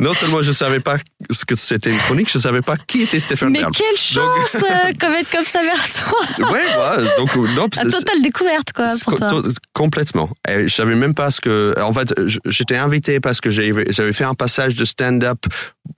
non 0.00 0.14
seulement 0.14 0.42
je 0.42 0.50
savais 0.50 0.80
pas 0.80 0.96
ce 1.30 1.44
que 1.44 1.54
c'était 1.54 1.90
une 1.90 1.98
chronique, 1.98 2.28
je 2.32 2.38
savais 2.40 2.60
pas 2.62 2.76
qui 2.76 3.02
était 3.02 3.20
Stéphane 3.20 3.50
Mais 3.52 3.60
Bern. 3.60 3.72
quelle 3.72 3.96
chance 3.96 4.56
euh, 4.56 4.90
comme 5.00 5.12
être 5.14 5.30
comme 5.30 5.44
ça 5.44 5.60
vers 5.62 5.88
toi. 5.88 6.50
Ouais, 6.50 6.58
ouais, 6.58 7.04
donc 7.18 7.36
non, 7.54 7.68
La 7.76 7.84
totale 7.90 8.20
découverte, 8.22 8.72
quoi, 8.74 8.86
pour 9.04 9.12
co- 9.12 9.18
toi. 9.18 9.28
to- 9.42 9.50
complètement. 9.74 10.28
Et 10.48 10.66
je 10.66 10.74
savais 10.74 10.96
même 10.96 11.14
pas 11.14 11.30
ce 11.30 11.40
que. 11.40 11.74
En 11.80 11.92
fait, 11.92 12.12
j'étais 12.46 12.76
invité 12.76 13.20
parce 13.20 13.40
que 13.40 13.50
j'avais 13.50 14.12
fait 14.12 14.24
un 14.24 14.34
passage 14.34 14.74
de 14.74 14.84
stand-up 14.84 15.46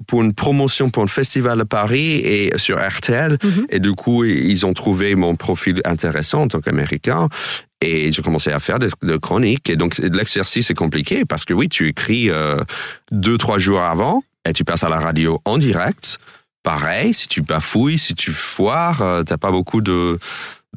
pour 0.07 0.23
une 0.23 0.35
promotion 0.35 0.91
pour 0.91 1.03
un 1.03 1.07
festival 1.09 1.59
à 1.61 1.65
Paris 1.65 2.17
et 2.17 2.53
sur 2.59 2.77
RTL. 2.79 3.39
Mhm. 3.43 3.67
Et 3.71 3.79
du 3.81 3.93
coup, 3.95 4.25
ils 4.25 4.67
ont 4.67 4.75
trouvé 4.75 5.15
mon 5.15 5.35
profil 5.35 5.81
intéressant 5.87 6.43
en 6.43 6.49
tant 6.49 6.61
qu'américain. 6.61 7.29
Et 7.81 8.11
j'ai 8.11 8.23
commencé 8.23 8.51
à 8.51 8.59
faire 8.61 8.79
des, 8.79 8.91
des 9.03 9.19
chroniques. 9.19 9.71
Et 9.71 9.77
donc, 9.77 9.99
l'exercice 9.99 10.71
est 10.71 10.75
compliqué 10.75 11.25
parce 11.25 11.45
que 11.45 11.55
oui, 11.55 11.69
tu 11.69 11.89
écris 11.89 12.29
euh, 12.31 12.59
deux, 13.13 13.39
trois 13.39 13.59
jours 13.59 13.81
avant 13.81 14.23
et 14.45 14.53
tu 14.53 14.65
passes 14.65 14.83
à 14.83 14.89
la 14.89 14.99
radio 14.99 15.41
en 15.45 15.59
direct. 15.59 16.19
Pareil, 16.65 17.15
si 17.15 17.29
tu 17.29 17.41
bafouilles, 17.41 17.99
si 17.99 18.15
tu 18.15 18.33
foires, 18.33 19.03
euh, 19.03 19.23
t'as 19.23 19.37
pas 19.37 19.53
beaucoup 19.53 19.81
de 19.81 20.19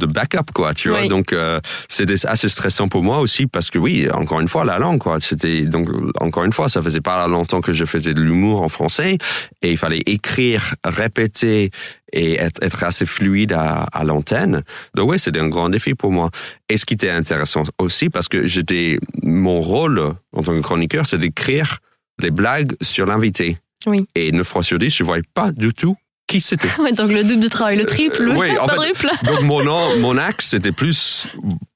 de 0.02 0.08
backup 0.08 0.52
quoi 0.54 0.74
tu 0.74 0.90
vois. 0.90 1.02
Oui. 1.02 1.08
donc 1.08 1.34
euh, 1.34 1.60
c'était 1.90 2.26
assez 2.28 2.50
stressant 2.50 2.88
pour 2.88 3.04
moi 3.04 3.20
aussi 3.20 3.48
parce 3.48 3.70
que 3.70 3.80
oui 3.80 4.08
encore 4.12 4.40
une 4.40 4.48
fois 4.48 4.66
la 4.66 4.78
langue 4.80 5.00
quoi. 5.00 5.20
C'était 5.20 5.62
donc 5.62 5.90
encore 6.20 6.44
une 6.44 6.54
fois 6.54 6.70
ça 6.70 6.82
faisait 6.82 7.02
pas 7.02 7.28
longtemps 7.28 7.62
que 7.62 7.74
je 7.74 7.86
faisais 7.86 8.14
de 8.14 8.22
l'humour 8.22 8.62
en 8.62 8.70
français 8.70 9.18
et 9.62 9.72
il 9.72 9.78
fallait 9.78 10.04
écrire 10.06 10.76
répéter 10.84 11.72
et 12.14 12.36
être, 12.36 12.62
être 12.62 12.84
assez 12.84 13.06
fluide 13.06 13.54
à, 13.54 13.84
à 13.84 14.04
l'antenne. 14.04 14.64
Donc 14.96 15.10
ouais 15.10 15.18
c'était 15.18 15.40
un 15.40 15.48
grand 15.48 15.70
défi 15.70 15.94
pour 15.94 16.12
moi. 16.12 16.30
Et 16.70 16.78
ce 16.78 16.86
qui 16.86 16.96
était 16.96 17.10
intéressant 17.10 17.64
aussi 17.78 18.10
parce 18.10 18.28
que 18.28 18.48
j'étais 18.48 19.00
mon 19.24 19.62
rôle 19.62 20.14
en 20.34 20.44
tant 20.44 20.54
que 20.54 20.62
chroniqueur 20.62 21.06
c'est 21.06 21.18
d'écrire 21.18 21.80
les 22.20 22.32
blagues 22.32 22.76
sur 22.82 23.06
l'invité. 23.06 23.58
Oui. 23.88 24.06
et 24.14 24.32
neuf 24.32 24.48
fois 24.48 24.62
sur 24.62 24.78
dix 24.78 24.96
je 24.96 25.04
voyais 25.04 25.24
pas 25.34 25.52
du 25.52 25.74
tout 25.74 25.96
qui 26.32 26.42
c'était? 26.42 26.70
Ouais, 26.80 26.94
donc 26.94 27.12
le 27.12 27.24
double 27.24 27.42
de 27.42 27.48
travail, 27.50 27.78
le 27.78 27.86
triple, 27.86 28.30
Euh, 28.30 28.36
oui, 28.38 28.58
en 28.58 28.68
fait, 28.68 29.08
donc 29.26 29.42
mon 29.42 29.64
nom- 29.64 29.98
mon 30.00 30.18
axe 30.18 30.48
c'était 30.48 30.72
plus 30.72 31.28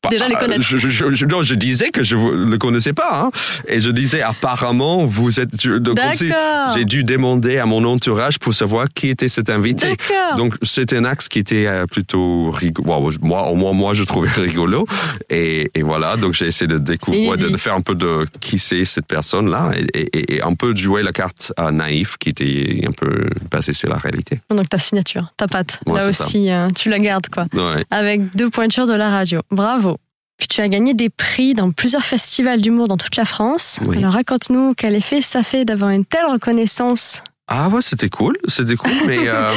Déjà 0.09 0.27
les 0.27 0.35
connaître. 0.35 0.61
Je, 0.61 0.77
je, 0.77 1.11
je, 1.13 1.25
non, 1.25 1.41
je 1.41 1.55
disais 1.55 1.89
que 1.89 2.03
je 2.03 2.15
ne 2.15 2.51
le 2.51 2.57
connaissais 2.59 2.93
pas 2.93 3.23
hein, 3.23 3.31
et 3.67 3.79
je 3.79 3.89
disais 3.91 4.21
apparemment 4.21 5.05
vous 5.05 5.39
êtes 5.39 5.49
si 5.59 6.29
D'accord. 6.29 6.75
j'ai 6.75 6.85
dû 6.85 7.03
demander 7.03 7.57
à 7.57 7.65
mon 7.65 7.83
entourage 7.85 8.37
pour 8.39 8.53
savoir 8.53 8.87
qui 8.93 9.09
était 9.09 9.27
cet 9.27 9.49
invité. 9.49 9.87
D'accord. 9.89 10.37
Donc 10.37 10.53
c'était 10.61 10.97
un 10.97 11.05
axe 11.05 11.27
qui 11.27 11.39
était 11.39 11.65
euh, 11.65 11.85
plutôt 11.87 12.51
rigolo. 12.51 13.11
Moi, 13.21 13.47
au 13.49 13.55
moins 13.55 13.73
moi 13.73 13.93
je 13.95 14.03
trouvais 14.03 14.29
rigolo 14.35 14.85
et, 15.29 15.69
et 15.73 15.81
voilà 15.81 16.17
donc 16.17 16.33
j'ai 16.33 16.45
essayé 16.45 16.67
de 16.67 16.77
découvrir, 16.77 17.35
de, 17.35 17.57
faire 17.57 17.73
un 17.73 17.81
peu 17.81 17.95
de 17.95 18.25
qui 18.39 18.59
c'est 18.59 18.85
cette 18.85 19.07
personne 19.07 19.49
là 19.49 19.71
et, 19.93 20.01
et, 20.01 20.35
et 20.35 20.41
un 20.43 20.53
peu 20.53 20.73
de 20.73 20.77
jouer 20.77 21.01
la 21.01 21.11
carte 21.13 21.51
euh, 21.59 21.71
naïf 21.71 22.17
qui 22.19 22.29
était 22.29 22.83
un 22.87 22.91
peu 22.91 23.27
basée 23.51 23.73
sur 23.73 23.89
la 23.89 23.97
réalité. 23.97 24.39
Donc 24.49 24.69
ta 24.69 24.77
signature, 24.77 25.33
ta 25.37 25.47
patte, 25.47 25.79
Ouais, 25.87 25.99
là 25.99 26.07
aussi, 26.07 26.51
euh, 26.51 26.69
tu 26.69 26.89
la 26.89 26.99
gardes, 26.99 27.27
quoi. 27.29 27.45
Ouais. 27.53 27.83
avec 27.89 28.35
deux 28.35 28.49
pointures 28.49 28.85
de 28.87 28.93
la 28.93 29.09
radio. 29.09 29.41
Bravo. 29.51 29.97
Puis 30.37 30.47
tu 30.47 30.61
as 30.61 30.67
gagné 30.67 30.93
des 30.93 31.09
prix 31.09 31.53
dans 31.53 31.71
plusieurs 31.71 32.03
festivals 32.03 32.61
d'humour 32.61 32.87
dans 32.87 32.97
toute 32.97 33.15
la 33.15 33.25
France. 33.25 33.79
Oui. 33.87 33.97
Alors 33.97 34.13
raconte-nous 34.13 34.73
quel 34.75 34.93
effet 34.93 35.21
ça 35.21 35.43
fait 35.43 35.63
d'avoir 35.65 35.91
une 35.91 36.05
telle 36.05 36.25
reconnaissance 36.29 37.21
Ah 37.47 37.69
ouais, 37.69 37.81
c'était 37.81 38.09
cool, 38.09 38.35
c'était 38.47 38.75
cool. 38.75 38.91
Mais 39.05 39.19
euh, 39.27 39.51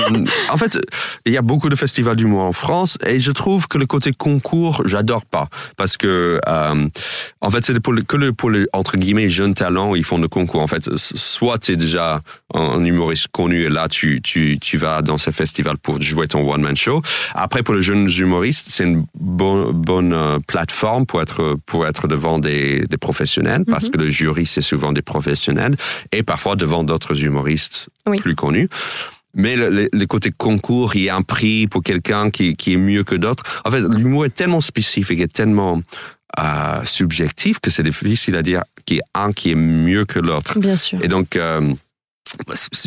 en 0.50 0.58
fait, 0.58 0.78
il 1.24 1.32
y 1.32 1.38
a 1.38 1.42
beaucoup 1.42 1.70
de 1.70 1.76
festivals 1.76 2.16
d'humour 2.16 2.42
en 2.42 2.52
France 2.52 2.98
et 3.06 3.18
je 3.18 3.30
trouve 3.30 3.66
que 3.66 3.78
le 3.78 3.86
côté 3.86 4.12
concours, 4.12 4.82
j'adore 4.84 5.24
pas 5.24 5.48
parce 5.76 5.96
que 5.96 6.38
euh, 6.46 6.88
en 7.40 7.50
fait, 7.50 7.64
c'est 7.64 7.80
pour 7.80 7.94
que 8.06 8.16
le, 8.16 8.32
pour 8.34 8.50
les 8.50 8.66
entre 8.74 8.98
guillemets 8.98 9.30
jeunes 9.30 9.54
talents, 9.54 9.94
ils 9.94 10.04
font 10.04 10.18
le 10.18 10.28
concours. 10.28 10.60
En 10.60 10.66
fait, 10.66 10.96
soit 10.96 11.58
tu 11.58 11.72
es 11.72 11.76
déjà 11.76 12.20
un 12.52 12.84
humoriste 12.84 13.28
connu 13.28 13.62
et 13.62 13.68
là 13.70 13.88
tu 13.88 14.20
tu 14.22 14.58
tu 14.60 14.76
vas 14.76 15.00
dans 15.00 15.18
ce 15.18 15.30
festival 15.30 15.78
pour 15.78 16.00
jouer 16.00 16.28
ton 16.28 16.46
one 16.46 16.60
man 16.60 16.76
show. 16.76 17.00
Après, 17.34 17.62
pour 17.62 17.74
les 17.74 17.82
jeunes 17.82 18.10
humoristes, 18.10 18.68
c'est 18.70 18.84
une 18.84 19.06
bonne 19.14 19.72
bonne 19.72 20.12
euh, 20.12 20.38
plateforme 20.46 21.06
pour 21.06 21.22
être 21.22 21.56
pour 21.64 21.86
être 21.86 22.06
devant 22.06 22.38
des 22.38 22.86
des 22.86 22.98
professionnels 22.98 23.64
parce 23.64 23.86
mm-hmm. 23.86 23.90
que 23.90 23.98
le 23.98 24.10
jury 24.10 24.44
c'est 24.44 24.60
souvent 24.60 24.92
des 24.92 25.02
professionnels 25.02 25.76
et 26.12 26.22
parfois 26.22 26.54
devant 26.54 26.84
d'autres 26.84 27.24
humoristes 27.24 27.77
plus 28.18 28.34
connu. 28.34 28.68
Mais 29.34 29.56
le, 29.56 29.88
le, 29.92 30.06
côté 30.06 30.32
concours, 30.36 30.96
il 30.96 31.02
y 31.02 31.08
a 31.08 31.14
un 31.14 31.22
prix 31.22 31.68
pour 31.68 31.82
quelqu'un 31.82 32.30
qui, 32.30 32.56
qui 32.56 32.72
est 32.72 32.78
mieux 32.78 33.04
que 33.04 33.14
d'autres. 33.14 33.44
En 33.64 33.70
fait, 33.70 33.80
l'humour 33.80 34.24
est 34.24 34.34
tellement 34.34 34.60
spécifique 34.60 35.20
et 35.20 35.28
tellement 35.28 35.82
euh, 36.38 36.84
subjectif 36.84 37.58
que 37.58 37.70
c'est 37.70 37.82
difficile 37.82 38.36
à 38.36 38.42
dire 38.42 38.62
qu'il 38.84 38.98
y 38.98 39.00
a 39.00 39.22
un 39.22 39.32
qui 39.32 39.50
est 39.50 39.54
mieux 39.54 40.04
que 40.04 40.18
l'autre. 40.18 40.58
Bien 40.58 40.76
sûr. 40.76 40.98
Et 41.02 41.08
donc, 41.08 41.36
euh, 41.36 41.74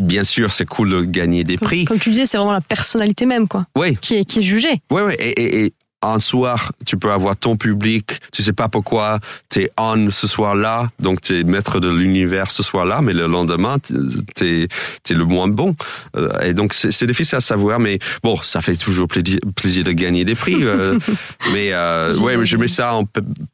bien 0.01 0.23
sûr, 0.23 0.51
c'est 0.51 0.65
cool 0.65 0.89
de 0.89 1.01
gagner 1.03 1.43
des 1.43 1.57
prix. 1.57 1.85
Comme 1.85 1.99
tu 1.99 2.09
disais, 2.09 2.25
c'est 2.25 2.37
vraiment 2.37 2.53
la 2.53 2.61
personnalité 2.61 3.25
même, 3.25 3.47
quoi. 3.47 3.65
Oui. 3.77 3.97
Qui 3.99 4.15
est, 4.15 4.25
qui 4.25 4.39
est 4.39 4.43
jugée. 4.43 4.81
Oui, 4.91 5.01
oui. 5.05 5.13
Et, 5.19 5.65
et, 5.65 5.73
un 6.01 6.19
soir, 6.19 6.71
tu 6.85 6.97
peux 6.97 7.11
avoir 7.11 7.35
ton 7.35 7.57
public, 7.57 8.19
tu 8.31 8.43
sais 8.43 8.53
pas 8.53 8.67
pourquoi, 8.67 9.19
tu 9.49 9.63
es 9.63 9.71
on 9.77 10.09
ce 10.09 10.27
soir-là, 10.27 10.89
donc 10.99 11.21
tu 11.21 11.39
es 11.39 11.43
maître 11.43 11.79
de 11.79 11.89
l'univers 11.89 12.51
ce 12.51 12.63
soir-là, 12.63 13.01
mais 13.01 13.13
le 13.13 13.27
lendemain, 13.27 13.77
tu 13.79 14.67
es, 14.69 15.13
le 15.13 15.25
moins 15.25 15.47
bon. 15.47 15.75
Euh, 16.15 16.39
et 16.41 16.53
donc, 16.53 16.73
c'est 16.73 17.05
difficile 17.05 17.37
à 17.37 17.41
savoir, 17.41 17.79
mais 17.79 17.99
bon, 18.23 18.37
ça 18.41 18.61
fait 18.61 18.75
toujours 18.75 19.07
plaisir, 19.07 19.39
plaisir 19.55 19.83
de 19.83 19.91
gagner 19.91 20.25
des 20.25 20.35
prix. 20.35 20.57
Euh, 20.61 20.97
mais 21.53 21.69
euh, 21.71 22.17
ouais, 22.17 22.43
je 22.45 22.57
mets 22.57 22.67
ça 22.67 22.93
en 22.95 23.05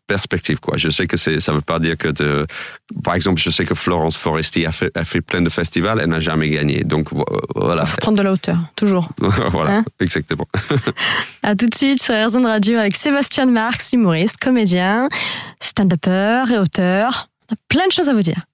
perspective, 0.06 0.60
quoi. 0.60 0.78
Je 0.78 0.90
sais 0.90 1.08
que 1.08 1.18
ça 1.18 1.52
veut 1.52 1.62
pas 1.62 1.80
dire 1.80 1.98
que, 1.98 2.10
de, 2.10 2.48
par 3.04 3.16
exemple, 3.16 3.42
je 3.42 3.50
sais 3.50 3.66
que 3.66 3.76
Florence 3.76 4.18
Foresti 4.18 4.66
a 4.66 4.72
fait, 4.72 4.92
a 4.96 5.04
fait 5.04 5.22
plein 5.22 5.42
de 5.42 5.50
festivals, 5.50 6.00
elle 6.02 6.10
n'a 6.10 6.20
jamais 6.20 6.50
gagné. 6.50 6.84
Donc, 6.84 7.10
voilà. 7.56 7.86
Faut 7.86 7.98
prendre 7.98 8.18
de 8.18 8.24
la 8.24 8.32
hauteur, 8.32 8.58
toujours. 8.76 9.10
voilà, 9.52 9.78
hein 9.78 9.86
exactement. 10.00 10.48
à 11.44 11.56
tout 11.56 11.68
de 11.68 11.76
suite 11.76 12.02
sur 12.02 12.14
de 12.42 12.48
Radio 12.48 12.78
avec 12.78 12.96
Sébastien 12.96 13.46
Marx, 13.46 13.94
humoriste, 13.94 14.38
comédien, 14.38 15.10
stand-upper 15.60 16.46
et 16.52 16.58
auteur. 16.58 17.30
On 17.50 17.54
a 17.54 17.58
plein 17.68 17.86
de 17.88 17.92
choses 17.92 18.10
à 18.10 18.14
vous 18.14 18.22
dire. 18.22 18.46